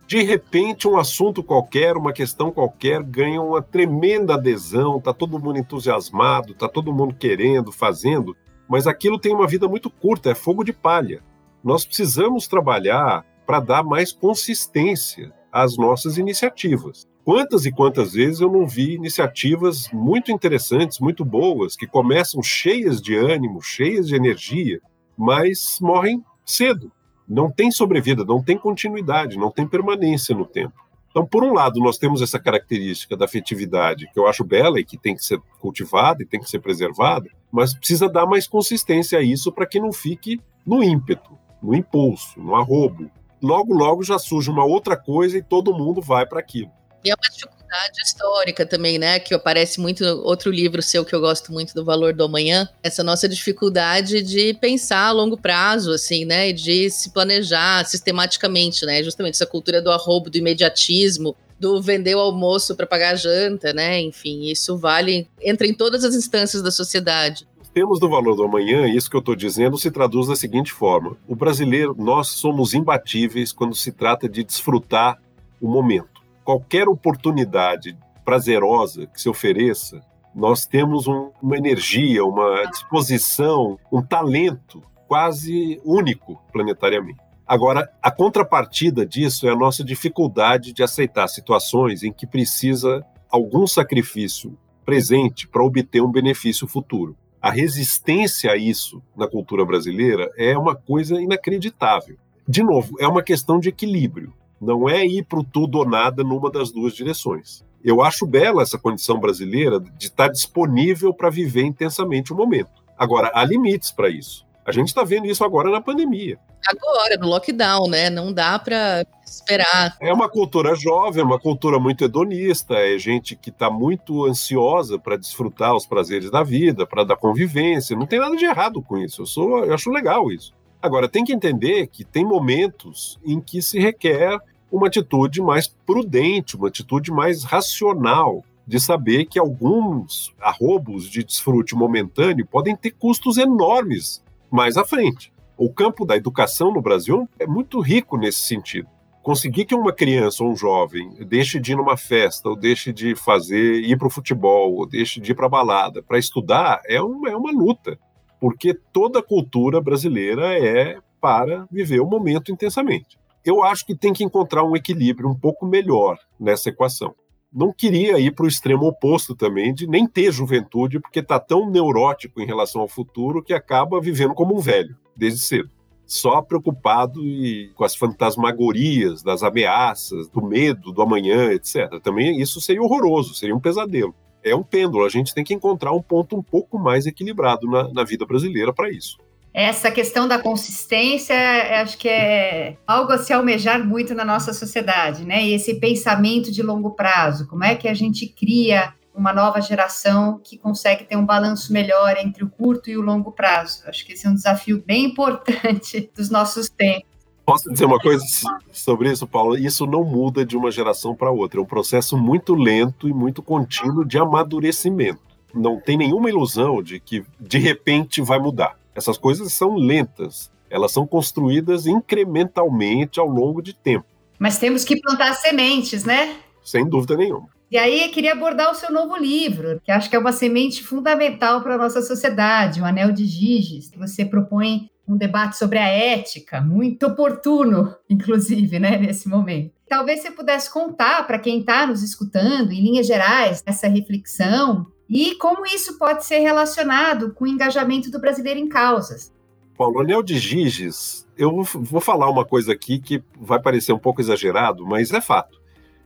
De 0.06 0.22
repente, 0.22 0.86
um 0.86 0.98
assunto 0.98 1.42
qualquer, 1.42 1.96
uma 1.96 2.12
questão 2.12 2.50
qualquer, 2.50 3.02
ganha 3.02 3.40
uma 3.40 3.62
tremenda 3.62 4.34
adesão, 4.34 4.98
está 4.98 5.12
todo 5.12 5.38
mundo 5.38 5.58
entusiasmado, 5.58 6.52
está 6.52 6.68
todo 6.68 6.92
mundo 6.92 7.14
querendo, 7.14 7.72
fazendo, 7.72 8.36
mas 8.68 8.86
aquilo 8.86 9.18
tem 9.18 9.34
uma 9.34 9.46
vida 9.46 9.66
muito 9.68 9.88
curta, 9.90 10.30
é 10.30 10.34
fogo 10.34 10.64
de 10.64 10.72
palha. 10.72 11.22
Nós 11.64 11.84
precisamos 11.84 12.46
trabalhar 12.46 13.24
para 13.46 13.60
dar 13.60 13.82
mais 13.82 14.12
consistência 14.12 15.32
às 15.50 15.76
nossas 15.76 16.18
iniciativas. 16.18 17.06
Quantas 17.24 17.64
e 17.64 17.70
quantas 17.70 18.14
vezes 18.14 18.40
eu 18.40 18.50
não 18.50 18.66
vi 18.66 18.94
iniciativas 18.94 19.88
muito 19.92 20.32
interessantes, 20.32 20.98
muito 20.98 21.24
boas, 21.24 21.76
que 21.76 21.86
começam 21.86 22.42
cheias 22.42 23.00
de 23.00 23.14
ânimo, 23.14 23.62
cheias 23.62 24.08
de 24.08 24.16
energia, 24.16 24.80
mas 25.16 25.78
morrem 25.80 26.24
cedo. 26.44 26.90
Não 27.28 27.48
tem 27.48 27.70
sobrevida, 27.70 28.24
não 28.24 28.42
tem 28.42 28.58
continuidade, 28.58 29.38
não 29.38 29.52
tem 29.52 29.68
permanência 29.68 30.34
no 30.34 30.44
tempo. 30.44 30.74
Então, 31.10 31.24
por 31.24 31.44
um 31.44 31.52
lado, 31.52 31.78
nós 31.78 31.96
temos 31.96 32.22
essa 32.22 32.40
característica 32.40 33.16
da 33.16 33.26
afetividade, 33.26 34.10
que 34.12 34.18
eu 34.18 34.26
acho 34.26 34.42
bela 34.42 34.80
e 34.80 34.84
que 34.84 34.98
tem 34.98 35.14
que 35.14 35.24
ser 35.24 35.38
cultivada 35.60 36.22
e 36.22 36.26
tem 36.26 36.40
que 36.40 36.50
ser 36.50 36.58
preservada, 36.58 37.28
mas 37.52 37.72
precisa 37.72 38.08
dar 38.08 38.26
mais 38.26 38.48
consistência 38.48 39.18
a 39.18 39.22
isso 39.22 39.52
para 39.52 39.66
que 39.66 39.78
não 39.78 39.92
fique 39.92 40.40
no 40.66 40.82
ímpeto, 40.82 41.38
no 41.62 41.72
impulso, 41.72 42.40
no 42.40 42.56
arrobo. 42.56 43.08
Logo, 43.40 43.74
logo 43.74 44.02
já 44.02 44.18
surge 44.18 44.50
uma 44.50 44.64
outra 44.64 44.96
coisa 44.96 45.38
e 45.38 45.42
todo 45.42 45.74
mundo 45.74 46.00
vai 46.00 46.26
para 46.26 46.40
aquilo. 46.40 46.70
E 47.04 47.10
é 47.10 47.14
uma 47.14 47.30
dificuldade 47.30 47.98
histórica 48.04 48.64
também, 48.64 48.98
né? 48.98 49.18
Que 49.18 49.34
aparece 49.34 49.80
muito 49.80 50.04
no 50.04 50.22
outro 50.22 50.50
livro 50.50 50.80
seu 50.80 51.04
que 51.04 51.14
eu 51.14 51.20
gosto 51.20 51.52
muito 51.52 51.74
do 51.74 51.84
Valor 51.84 52.12
do 52.12 52.24
Amanhã. 52.24 52.68
Essa 52.82 53.02
nossa 53.02 53.28
dificuldade 53.28 54.22
de 54.22 54.54
pensar 54.54 55.06
a 55.06 55.12
longo 55.12 55.36
prazo, 55.36 55.92
assim, 55.92 56.24
né? 56.24 56.50
E 56.50 56.52
de 56.52 56.90
se 56.90 57.10
planejar 57.10 57.84
sistematicamente, 57.84 58.86
né? 58.86 59.02
Justamente 59.02 59.34
essa 59.34 59.46
cultura 59.46 59.82
do 59.82 59.90
arrobo, 59.90 60.30
do 60.30 60.38
imediatismo, 60.38 61.34
do 61.58 61.82
vender 61.82 62.14
o 62.14 62.20
almoço 62.20 62.76
para 62.76 62.86
pagar 62.86 63.14
a 63.14 63.16
janta, 63.16 63.72
né? 63.72 64.00
Enfim, 64.00 64.44
isso 64.44 64.76
vale, 64.76 65.28
entra 65.40 65.66
em 65.66 65.74
todas 65.74 66.04
as 66.04 66.14
instâncias 66.14 66.62
da 66.62 66.70
sociedade 66.70 67.46
temos 67.74 67.98
do 67.98 68.06
valor 68.06 68.36
do 68.36 68.42
amanhã, 68.42 68.86
isso 68.86 69.08
que 69.08 69.16
eu 69.16 69.20
estou 69.20 69.34
dizendo 69.34 69.78
se 69.78 69.90
traduz 69.90 70.28
da 70.28 70.36
seguinte 70.36 70.70
forma: 70.70 71.16
o 71.26 71.34
brasileiro, 71.34 71.96
nós 71.98 72.28
somos 72.28 72.74
imbatíveis 72.74 73.50
quando 73.50 73.74
se 73.74 73.90
trata 73.90 74.28
de 74.28 74.44
desfrutar 74.44 75.18
o 75.58 75.66
momento 75.66 76.11
qualquer 76.44 76.88
oportunidade 76.88 77.96
prazerosa 78.24 79.06
que 79.06 79.20
se 79.20 79.28
ofereça, 79.28 80.00
nós 80.34 80.64
temos 80.66 81.06
um, 81.06 81.30
uma 81.42 81.56
energia, 81.56 82.24
uma 82.24 82.64
disposição, 82.70 83.78
um 83.92 84.02
talento 84.02 84.82
quase 85.06 85.80
único 85.84 86.40
planetariamente. 86.52 87.20
Agora, 87.46 87.92
a 88.00 88.10
contrapartida 88.10 89.04
disso 89.04 89.46
é 89.46 89.50
a 89.50 89.56
nossa 89.56 89.84
dificuldade 89.84 90.72
de 90.72 90.82
aceitar 90.82 91.28
situações 91.28 92.02
em 92.02 92.12
que 92.12 92.26
precisa 92.26 93.04
algum 93.30 93.66
sacrifício 93.66 94.56
presente 94.84 95.46
para 95.46 95.62
obter 95.62 96.02
um 96.02 96.10
benefício 96.10 96.66
futuro. 96.66 97.16
A 97.40 97.50
resistência 97.50 98.52
a 98.52 98.56
isso 98.56 99.02
na 99.16 99.26
cultura 99.26 99.64
brasileira 99.64 100.30
é 100.36 100.56
uma 100.56 100.74
coisa 100.74 101.20
inacreditável. 101.20 102.16
De 102.46 102.62
novo, 102.62 102.94
é 103.00 103.06
uma 103.06 103.22
questão 103.22 103.58
de 103.58 103.68
equilíbrio. 103.68 104.32
Não 104.62 104.88
é 104.88 105.04
ir 105.04 105.24
para 105.24 105.40
o 105.40 105.44
tudo 105.44 105.78
ou 105.78 105.84
nada 105.84 106.22
numa 106.22 106.48
das 106.48 106.70
duas 106.70 106.94
direções. 106.94 107.64
Eu 107.82 108.00
acho 108.00 108.24
bela 108.24 108.62
essa 108.62 108.78
condição 108.78 109.18
brasileira 109.18 109.80
de 109.80 110.06
estar 110.06 110.28
disponível 110.28 111.12
para 111.12 111.28
viver 111.28 111.64
intensamente 111.64 112.32
o 112.32 112.36
momento. 112.36 112.70
Agora, 112.96 113.32
há 113.34 113.44
limites 113.44 113.90
para 113.90 114.08
isso. 114.08 114.46
A 114.64 114.70
gente 114.70 114.86
está 114.86 115.02
vendo 115.02 115.26
isso 115.26 115.42
agora 115.42 115.68
na 115.68 115.80
pandemia. 115.80 116.38
Agora, 116.68 117.16
no 117.16 117.26
lockdown, 117.26 117.88
né? 117.88 118.08
Não 118.08 118.32
dá 118.32 118.56
para 118.56 119.04
esperar. 119.26 119.96
É 120.00 120.12
uma 120.12 120.28
cultura 120.28 120.76
jovem, 120.76 121.24
uma 121.24 121.40
cultura 121.40 121.80
muito 121.80 122.04
hedonista, 122.04 122.74
é 122.74 122.96
gente 122.96 123.34
que 123.34 123.50
está 123.50 123.68
muito 123.68 124.24
ansiosa 124.24 124.96
para 124.96 125.16
desfrutar 125.16 125.74
os 125.74 125.84
prazeres 125.84 126.30
da 126.30 126.44
vida, 126.44 126.86
para 126.86 127.02
dar 127.02 127.16
convivência. 127.16 127.96
Não 127.96 128.06
tem 128.06 128.20
nada 128.20 128.36
de 128.36 128.44
errado 128.44 128.80
com 128.80 128.96
isso. 128.96 129.22
Eu, 129.22 129.26
sou, 129.26 129.64
eu 129.64 129.74
acho 129.74 129.90
legal 129.90 130.30
isso. 130.30 130.54
Agora, 130.80 131.08
tem 131.08 131.24
que 131.24 131.32
entender 131.32 131.88
que 131.88 132.04
tem 132.04 132.24
momentos 132.24 133.18
em 133.24 133.40
que 133.40 133.60
se 133.60 133.80
requer 133.80 134.38
uma 134.72 134.86
atitude 134.86 135.42
mais 135.42 135.68
prudente, 135.68 136.56
uma 136.56 136.68
atitude 136.68 137.12
mais 137.12 137.44
racional, 137.44 138.42
de 138.66 138.80
saber 138.80 139.26
que 139.26 139.38
alguns 139.38 140.34
arrobos 140.40 141.10
de 141.10 141.22
desfrute 141.22 141.74
momentâneo 141.74 142.46
podem 142.46 142.74
ter 142.74 142.92
custos 142.92 143.36
enormes 143.36 144.24
mais 144.50 144.78
à 144.78 144.84
frente. 144.84 145.30
O 145.58 145.70
campo 145.70 146.06
da 146.06 146.16
educação 146.16 146.72
no 146.72 146.80
Brasil 146.80 147.28
é 147.38 147.46
muito 147.46 147.80
rico 147.80 148.16
nesse 148.16 148.40
sentido. 148.40 148.88
Conseguir 149.22 149.66
que 149.66 149.74
uma 149.74 149.92
criança 149.92 150.42
ou 150.42 150.50
um 150.50 150.56
jovem 150.56 151.12
deixe 151.26 151.60
de 151.60 151.72
ir 151.72 151.76
numa 151.76 151.96
festa, 151.96 152.48
ou 152.48 152.56
deixe 152.56 152.92
de 152.92 153.14
fazer, 153.14 153.82
ir 153.82 153.98
para 153.98 154.08
o 154.08 154.10
futebol, 154.10 154.74
ou 154.74 154.86
deixe 154.86 155.20
de 155.20 155.32
ir 155.32 155.34
para 155.34 155.46
a 155.46 155.50
balada, 155.50 156.02
para 156.02 156.18
estudar, 156.18 156.80
é 156.86 157.00
uma, 157.00 157.28
é 157.28 157.36
uma 157.36 157.52
luta. 157.52 157.98
Porque 158.40 158.74
toda 158.92 159.18
a 159.18 159.22
cultura 159.22 159.80
brasileira 159.80 160.58
é 160.58 160.98
para 161.20 161.66
viver 161.70 162.00
o 162.00 162.06
momento 162.06 162.50
intensamente 162.50 163.21
eu 163.44 163.62
acho 163.62 163.84
que 163.84 163.94
tem 163.94 164.12
que 164.12 164.24
encontrar 164.24 164.64
um 164.64 164.76
equilíbrio 164.76 165.28
um 165.28 165.34
pouco 165.34 165.66
melhor 165.66 166.18
nessa 166.38 166.68
equação. 166.68 167.14
Não 167.52 167.72
queria 167.72 168.18
ir 168.18 168.34
para 168.34 168.46
o 168.46 168.48
extremo 168.48 168.86
oposto 168.86 169.34
também, 169.34 169.74
de 169.74 169.86
nem 169.86 170.06
ter 170.06 170.32
juventude, 170.32 170.98
porque 170.98 171.18
está 171.18 171.38
tão 171.38 171.68
neurótico 171.68 172.40
em 172.40 172.46
relação 172.46 172.80
ao 172.80 172.88
futuro 172.88 173.42
que 173.42 173.52
acaba 173.52 174.00
vivendo 174.00 174.32
como 174.32 174.56
um 174.56 174.58
velho, 174.58 174.96
desde 175.14 175.40
cedo. 175.40 175.70
só 176.06 176.42
preocupado 176.42 177.24
e, 177.24 177.70
com 177.74 177.84
as 177.84 177.94
fantasmagorias 177.94 179.22
das 179.22 179.42
ameaças, 179.42 180.28
do 180.28 180.42
medo 180.42 180.92
do 180.92 181.00
amanhã, 181.00 181.50
etc. 181.52 182.00
Também 182.02 182.40
isso 182.40 182.60
seria 182.60 182.82
horroroso, 182.82 183.34
seria 183.34 183.54
um 183.54 183.60
pesadelo. 183.60 184.14
É 184.42 184.54
um 184.54 184.62
pêndulo, 184.62 185.04
a 185.04 185.08
gente 185.08 185.34
tem 185.34 185.44
que 185.44 185.54
encontrar 185.54 185.92
um 185.92 186.02
ponto 186.02 186.36
um 186.36 186.42
pouco 186.42 186.78
mais 186.78 187.06
equilibrado 187.06 187.66
na, 187.66 187.92
na 187.92 188.04
vida 188.04 188.26
brasileira 188.26 188.72
para 188.72 188.90
isso. 188.90 189.18
Essa 189.54 189.90
questão 189.90 190.26
da 190.26 190.38
consistência, 190.38 191.36
acho 191.82 191.98
que 191.98 192.08
é 192.08 192.76
algo 192.86 193.12
a 193.12 193.18
se 193.18 193.32
almejar 193.32 193.86
muito 193.86 194.14
na 194.14 194.24
nossa 194.24 194.52
sociedade, 194.54 195.26
né? 195.26 195.44
E 195.44 195.52
esse 195.52 195.74
pensamento 195.74 196.50
de 196.50 196.62
longo 196.62 196.92
prazo, 196.92 197.46
como 197.46 197.62
é 197.62 197.74
que 197.74 197.86
a 197.86 197.92
gente 197.92 198.26
cria 198.26 198.94
uma 199.14 199.32
nova 199.32 199.60
geração 199.60 200.40
que 200.42 200.56
consegue 200.56 201.04
ter 201.04 201.16
um 201.16 201.26
balanço 201.26 201.72
melhor 201.72 202.16
entre 202.16 202.42
o 202.44 202.48
curto 202.48 202.88
e 202.88 202.96
o 202.96 203.02
longo 203.02 203.30
prazo. 203.30 203.82
Acho 203.86 204.04
que 204.06 204.12
esse 204.12 204.26
é 204.26 204.30
um 204.30 204.34
desafio 204.34 204.82
bem 204.84 205.06
importante 205.06 206.10
dos 206.16 206.30
nossos 206.30 206.68
tempos. 206.68 207.12
Posso 207.44 207.70
dizer 207.70 207.84
uma 207.84 207.98
coisa 207.98 208.24
sobre 208.70 209.10
isso, 209.10 209.26
Paulo? 209.26 209.58
Isso 209.58 209.84
não 209.84 210.04
muda 210.04 210.46
de 210.46 210.56
uma 210.56 210.70
geração 210.70 211.14
para 211.14 211.30
outra. 211.30 211.58
É 211.58 211.62
um 211.62 211.66
processo 211.66 212.16
muito 212.16 212.54
lento 212.54 213.08
e 213.08 213.12
muito 213.12 213.42
contínuo 213.42 214.04
de 214.04 214.16
amadurecimento. 214.16 215.20
Não 215.52 215.78
tem 215.78 215.98
nenhuma 215.98 216.30
ilusão 216.30 216.82
de 216.82 217.00
que 217.00 217.24
de 217.38 217.58
repente 217.58 218.22
vai 218.22 218.38
mudar. 218.38 218.76
Essas 218.94 219.16
coisas 219.18 219.52
são 219.52 219.76
lentas. 219.76 220.50
Elas 220.68 220.92
são 220.92 221.06
construídas 221.06 221.86
incrementalmente 221.86 223.20
ao 223.20 223.26
longo 223.26 223.62
de 223.62 223.74
tempo. 223.74 224.06
Mas 224.38 224.58
temos 224.58 224.84
que 224.84 225.00
plantar 225.00 225.34
sementes, 225.34 226.04
né? 226.04 226.36
Sem 226.64 226.88
dúvida 226.88 227.16
nenhuma. 227.16 227.48
E 227.70 227.78
aí, 227.78 228.08
queria 228.10 228.32
abordar 228.32 228.70
o 228.70 228.74
seu 228.74 228.92
novo 228.92 229.16
livro, 229.16 229.80
que 229.82 229.90
acho 229.90 230.10
que 230.10 230.14
é 230.14 230.18
uma 230.18 230.32
semente 230.32 230.82
fundamental 230.82 231.62
para 231.62 231.74
a 231.74 231.78
nossa 231.78 232.02
sociedade, 232.02 232.82
o 232.82 232.84
Anel 232.84 233.12
de 233.12 233.24
Giges, 233.24 233.88
que 233.88 233.98
você 233.98 234.26
propõe 234.26 234.90
um 235.08 235.16
debate 235.16 235.56
sobre 235.56 235.78
a 235.78 235.86
ética, 235.86 236.60
muito 236.60 237.06
oportuno, 237.06 237.94
inclusive, 238.10 238.78
né, 238.78 238.98
nesse 238.98 239.28
momento. 239.28 239.72
Talvez 239.88 240.20
você 240.20 240.30
pudesse 240.30 240.70
contar 240.70 241.26
para 241.26 241.38
quem 241.38 241.60
está 241.60 241.86
nos 241.86 242.02
escutando, 242.02 242.72
em 242.72 242.82
linhas 242.82 243.06
gerais, 243.06 243.62
essa 243.64 243.88
reflexão 243.88 244.86
e 245.12 245.34
como 245.36 245.66
isso 245.66 245.98
pode 245.98 246.24
ser 246.24 246.38
relacionado 246.38 247.32
com 247.32 247.44
o 247.44 247.48
engajamento 247.48 248.10
do 248.10 248.18
brasileiro 248.18 248.58
em 248.58 248.68
causas. 248.68 249.32
Paulo, 249.76 250.00
Anel 250.00 250.22
de 250.22 250.38
Giges, 250.38 251.28
eu 251.36 251.62
vou 251.62 252.00
falar 252.00 252.30
uma 252.30 252.44
coisa 252.44 252.72
aqui 252.72 252.98
que 252.98 253.22
vai 253.38 253.60
parecer 253.60 253.92
um 253.92 253.98
pouco 253.98 254.20
exagerado, 254.20 254.86
mas 254.86 255.12
é 255.12 255.20
fato 255.20 255.62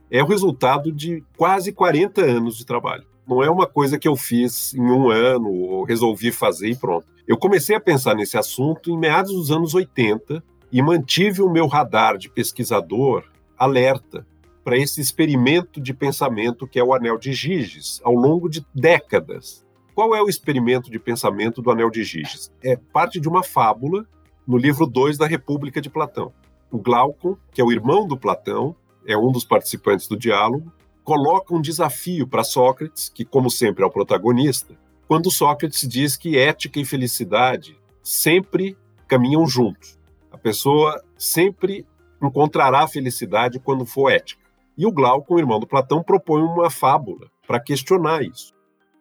é 0.09 0.23
o 0.23 0.27
resultado 0.27 0.91
de 0.91 1.23
quase 1.35 1.71
40 1.71 2.21
anos 2.21 2.57
de 2.57 2.65
trabalho. 2.65 3.05
Não 3.27 3.43
é 3.43 3.49
uma 3.49 3.67
coisa 3.67 3.99
que 3.99 4.07
eu 4.07 4.15
fiz 4.15 4.73
em 4.73 4.81
um 4.81 5.09
ano 5.09 5.51
ou 5.51 5.83
resolvi 5.83 6.31
fazer 6.31 6.69
e 6.69 6.75
pronto. 6.75 7.05
Eu 7.27 7.37
comecei 7.37 7.75
a 7.75 7.79
pensar 7.79 8.15
nesse 8.15 8.37
assunto 8.37 8.89
em 8.89 8.97
meados 8.97 9.33
dos 9.33 9.51
anos 9.51 9.75
80 9.75 10.41
e 10.71 10.81
mantive 10.81 11.41
o 11.41 11.49
meu 11.49 11.67
radar 11.67 12.17
de 12.17 12.29
pesquisador 12.29 13.25
alerta 13.57 14.25
para 14.67 14.77
esse 14.77 14.99
experimento 14.99 15.79
de 15.79 15.93
pensamento 15.93 16.67
que 16.67 16.77
é 16.77 16.83
o 16.83 16.93
Anel 16.93 17.17
de 17.17 17.31
Giges, 17.31 18.01
ao 18.03 18.13
longo 18.13 18.49
de 18.49 18.65
décadas. 18.75 19.65
Qual 19.95 20.13
é 20.13 20.21
o 20.21 20.27
experimento 20.27 20.91
de 20.91 20.99
pensamento 20.99 21.61
do 21.61 21.71
Anel 21.71 21.89
de 21.89 22.03
Giges? 22.03 22.51
É 22.61 22.75
parte 22.75 23.17
de 23.17 23.29
uma 23.29 23.43
fábula 23.43 24.05
no 24.45 24.57
livro 24.57 24.85
2 24.85 25.17
da 25.17 25.25
República 25.25 25.79
de 25.79 25.89
Platão. 25.89 26.33
O 26.69 26.79
Glaucon, 26.79 27.37
que 27.53 27.61
é 27.61 27.63
o 27.63 27.71
irmão 27.71 28.05
do 28.05 28.17
Platão, 28.17 28.75
é 29.05 29.17
um 29.17 29.31
dos 29.31 29.45
participantes 29.45 30.05
do 30.05 30.17
diálogo, 30.17 30.69
coloca 31.01 31.55
um 31.55 31.61
desafio 31.61 32.27
para 32.27 32.43
Sócrates, 32.43 33.07
que, 33.07 33.23
como 33.23 33.49
sempre, 33.49 33.85
é 33.85 33.87
o 33.87 33.89
protagonista, 33.89 34.77
quando 35.07 35.31
Sócrates 35.31 35.87
diz 35.87 36.17
que 36.17 36.37
ética 36.37 36.77
e 36.77 36.83
felicidade 36.83 37.79
sempre 38.03 38.77
caminham 39.07 39.47
juntos. 39.47 39.97
A 40.29 40.37
pessoa 40.37 41.01
sempre 41.17 41.85
encontrará 42.21 42.85
felicidade 42.85 43.61
quando 43.61 43.85
for 43.85 44.11
ética. 44.11 44.45
E 44.77 44.85
o 44.85 44.91
Glauco, 44.91 45.39
irmão 45.39 45.59
do 45.59 45.67
Platão, 45.67 46.03
propõe 46.03 46.41
uma 46.41 46.69
fábula 46.69 47.27
para 47.47 47.59
questionar 47.59 48.21
isso. 48.21 48.53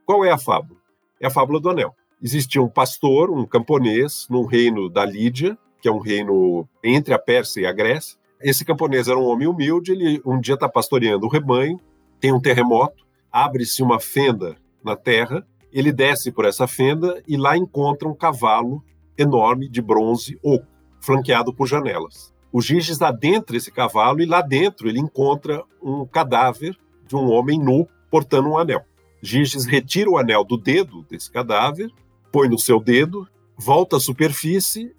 Qual 0.05 0.25
é 0.25 0.31
a 0.31 0.39
fábula? 0.39 0.81
É 1.21 1.27
a 1.27 1.31
fábula 1.31 1.61
do 1.61 1.69
anel. 1.69 1.95
Existia 2.23 2.63
um 2.63 2.69
pastor, 2.69 3.31
um 3.31 3.45
camponês, 3.45 4.27
num 4.31 4.45
reino 4.45 4.89
da 4.89 5.05
Lídia, 5.05 5.59
que 5.81 5.89
é 5.89 5.93
um 5.93 5.99
reino 5.99 6.67
entre 6.83 7.13
a 7.13 7.19
Pérsia 7.19 7.61
e 7.61 7.67
a 7.67 7.73
Grécia, 7.73 8.19
esse 8.41 8.65
camponês 8.65 9.09
era 9.09 9.19
um 9.19 9.25
homem 9.25 9.49
humilde, 9.49 9.93
ele 9.93 10.21
um 10.25 10.39
dia 10.39 10.55
está 10.55 10.69
pastoreando 10.69 11.27
o 11.27 11.29
rebanho, 11.29 11.81
tem 12.21 12.33
um 12.33 12.41
terremoto, 12.41 13.05
abre-se 13.33 13.83
uma 13.83 13.99
fenda 13.99 14.57
na 14.85 14.95
terra, 14.95 15.47
ele 15.73 15.91
desce 15.91 16.31
por 16.31 16.45
essa 16.45 16.67
fenda 16.67 17.23
e 17.27 17.37
lá 17.37 17.57
encontra 17.57 18.09
um 18.09 18.15
cavalo 18.15 18.85
enorme 19.17 19.69
de 19.69 19.81
bronze 19.81 20.39
oco, 20.43 20.67
flanqueado 21.01 21.53
por 21.53 21.67
janelas. 21.67 22.35
O 22.53 22.61
Giges 22.61 23.03
adentra 23.03 23.57
esse 23.57 23.71
cavalo 23.71 24.21
e 24.21 24.27
lá 24.27 24.41
dentro 24.41 24.89
ele 24.89 25.01
encontra 25.01 25.63
um 25.83 26.07
cadáver 26.07 26.77
de 27.07 27.17
um 27.17 27.31
homem 27.31 27.59
nu 27.59 27.89
portando 28.11 28.49
um 28.49 28.59
anel. 28.59 28.85
Giges 29.23 29.65
retira 29.65 30.11
o 30.11 30.17
anel 30.17 30.45
do 30.45 30.57
dedo 30.57 31.05
desse 31.09 31.31
cadáver, 31.31 31.91
põe 32.31 32.49
no 32.49 32.59
seu 32.59 32.81
dedo, 32.81 33.27
volta 33.57 33.97
à 33.97 34.01
superfície 34.01 34.95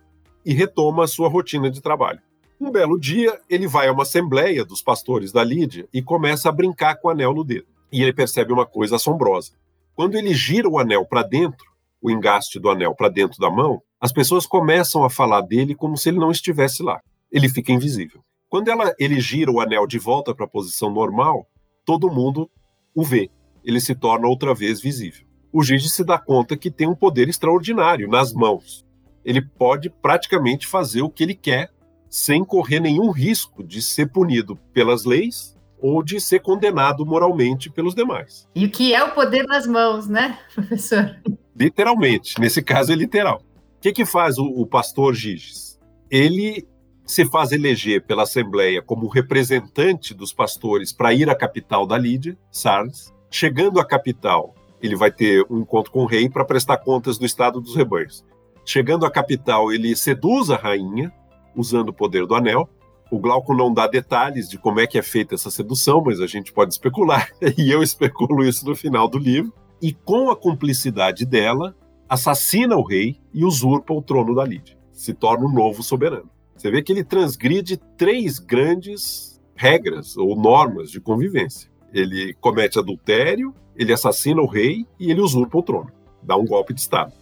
e 0.45 0.53
retoma 0.53 1.03
a 1.03 1.07
sua 1.07 1.29
rotina 1.29 1.69
de 1.69 1.81
trabalho. 1.81 2.19
Um 2.59 2.71
belo 2.71 2.99
dia, 2.99 3.39
ele 3.47 3.67
vai 3.67 3.87
a 3.87 3.91
uma 3.91 4.03
assembleia 4.03 4.65
dos 4.65 4.81
pastores 4.81 5.31
da 5.31 5.43
Lídia 5.43 5.87
e 5.93 6.01
começa 6.01 6.49
a 6.49 6.51
brincar 6.51 6.95
com 6.95 7.07
o 7.07 7.11
anel 7.11 7.33
no 7.33 7.43
dedo. 7.43 7.67
E 7.91 8.01
ele 8.01 8.11
percebe 8.11 8.51
uma 8.51 8.65
coisa 8.65 8.95
assombrosa. 8.95 9.51
Quando 9.95 10.15
ele 10.15 10.33
gira 10.33 10.67
o 10.67 10.79
anel 10.79 11.05
para 11.05 11.21
dentro, 11.21 11.65
o 12.01 12.09
engaste 12.09 12.59
do 12.59 12.69
anel 12.69 12.95
para 12.95 13.09
dentro 13.09 13.39
da 13.39 13.49
mão, 13.49 13.81
as 13.99 14.11
pessoas 14.11 14.45
começam 14.45 15.03
a 15.03 15.09
falar 15.09 15.41
dele 15.41 15.75
como 15.75 15.97
se 15.97 16.09
ele 16.09 16.19
não 16.19 16.31
estivesse 16.31 16.81
lá. 16.81 17.01
Ele 17.31 17.49
fica 17.49 17.71
invisível. 17.71 18.21
Quando 18.49 18.69
ela, 18.69 18.93
ele 18.97 19.19
gira 19.19 19.51
o 19.51 19.59
anel 19.59 19.85
de 19.85 19.99
volta 19.99 20.33
para 20.33 20.45
a 20.45 20.49
posição 20.49 20.89
normal, 20.89 21.47
todo 21.85 22.11
mundo 22.11 22.49
o 22.95 23.03
vê. 23.03 23.29
Ele 23.63 23.81
se 23.81 23.93
torna 23.93 24.27
outra 24.27 24.53
vez 24.53 24.81
visível. 24.81 25.27
O 25.51 25.63
Gigi 25.63 25.89
se 25.89 26.03
dá 26.03 26.17
conta 26.17 26.55
que 26.55 26.71
tem 26.71 26.87
um 26.87 26.95
poder 26.95 27.27
extraordinário 27.27 28.07
nas 28.07 28.33
mãos. 28.33 28.85
Ele 29.25 29.41
pode 29.41 29.89
praticamente 29.89 30.65
fazer 30.65 31.01
o 31.01 31.09
que 31.09 31.23
ele 31.23 31.35
quer 31.35 31.69
sem 32.09 32.43
correr 32.43 32.79
nenhum 32.79 33.11
risco 33.11 33.63
de 33.63 33.81
ser 33.81 34.11
punido 34.11 34.55
pelas 34.73 35.03
leis 35.03 35.57
ou 35.79 36.01
de 36.01 36.19
ser 36.19 36.41
condenado 36.41 37.05
moralmente 37.05 37.69
pelos 37.69 37.93
demais. 37.93 38.47
E 38.55 38.65
o 38.65 38.71
que 38.71 38.93
é 38.93 39.03
o 39.03 39.13
poder 39.13 39.43
nas 39.45 39.67
mãos, 39.67 40.07
né, 40.07 40.39
professor? 40.55 41.19
Literalmente, 41.55 42.39
nesse 42.39 42.61
caso 42.61 42.91
é 42.91 42.95
literal. 42.95 43.41
O 43.77 43.81
que, 43.81 43.91
que 43.91 44.05
faz 44.05 44.37
o, 44.37 44.45
o 44.45 44.65
pastor 44.65 45.13
Giges? 45.13 45.79
Ele 46.09 46.65
se 47.07 47.25
faz 47.25 47.53
eleger 47.53 48.03
pela 48.03 48.23
Assembleia 48.23 48.81
como 48.81 49.07
representante 49.07 50.13
dos 50.13 50.33
pastores 50.33 50.91
para 50.91 51.13
ir 51.13 51.29
à 51.29 51.35
capital 51.35 51.87
da 51.87 51.97
Lídia, 51.97 52.37
Sardes. 52.51 53.13
Chegando 53.31 53.79
à 53.79 53.85
capital, 53.85 54.53
ele 54.81 54.95
vai 54.95 55.09
ter 55.09 55.45
um 55.49 55.59
encontro 55.59 55.89
com 55.89 56.03
o 56.03 56.05
rei 56.05 56.29
para 56.29 56.43
prestar 56.43 56.77
contas 56.77 57.17
do 57.17 57.25
estado 57.25 57.61
dos 57.61 57.75
rebanhos. 57.75 58.25
Chegando 58.65 59.05
à 59.05 59.11
capital, 59.11 59.71
ele 59.71 59.95
seduz 59.95 60.49
a 60.49 60.57
rainha, 60.57 61.11
usando 61.55 61.89
o 61.89 61.93
poder 61.93 62.25
do 62.25 62.35
anel. 62.35 62.69
O 63.09 63.17
Glauco 63.17 63.55
não 63.55 63.73
dá 63.73 63.87
detalhes 63.87 64.49
de 64.49 64.57
como 64.57 64.81
é 64.81 64.85
que 64.85 64.97
é 64.97 65.01
feita 65.01 65.33
essa 65.33 65.49
sedução, 65.49 66.03
mas 66.05 66.19
a 66.19 66.27
gente 66.27 66.51
pode 66.51 66.73
especular, 66.73 67.31
e 67.57 67.71
eu 67.71 67.81
especulo 67.81 68.43
isso 68.43 68.65
no 68.65 68.75
final 68.75 69.07
do 69.07 69.17
livro. 69.17 69.53
E 69.81 69.93
com 69.93 70.29
a 70.29 70.35
cumplicidade 70.35 71.25
dela, 71.25 71.73
assassina 72.09 72.75
o 72.75 72.83
rei 72.83 73.17
e 73.33 73.45
usurpa 73.45 73.93
o 73.93 74.01
trono 74.01 74.35
da 74.35 74.43
Lídia. 74.43 74.77
Se 74.91 75.13
torna 75.13 75.45
o 75.45 75.49
um 75.49 75.53
novo 75.53 75.81
soberano. 75.81 76.29
Você 76.57 76.71
vê 76.71 76.81
que 76.81 76.91
ele 76.91 77.03
transgride 77.03 77.77
três 77.95 78.39
grandes 78.39 79.39
regras 79.55 80.17
ou 80.17 80.35
normas 80.35 80.89
de 80.89 80.99
convivência. 80.99 81.69
Ele 81.93 82.33
comete 82.41 82.79
adultério, 82.79 83.53
ele 83.75 83.93
assassina 83.93 84.41
o 84.41 84.47
rei 84.47 84.85
e 84.99 85.11
ele 85.11 85.21
usurpa 85.21 85.59
o 85.59 85.63
trono. 85.63 85.91
Dá 86.21 86.35
um 86.35 86.45
golpe 86.45 86.73
de 86.73 86.81
Estado. 86.81 87.13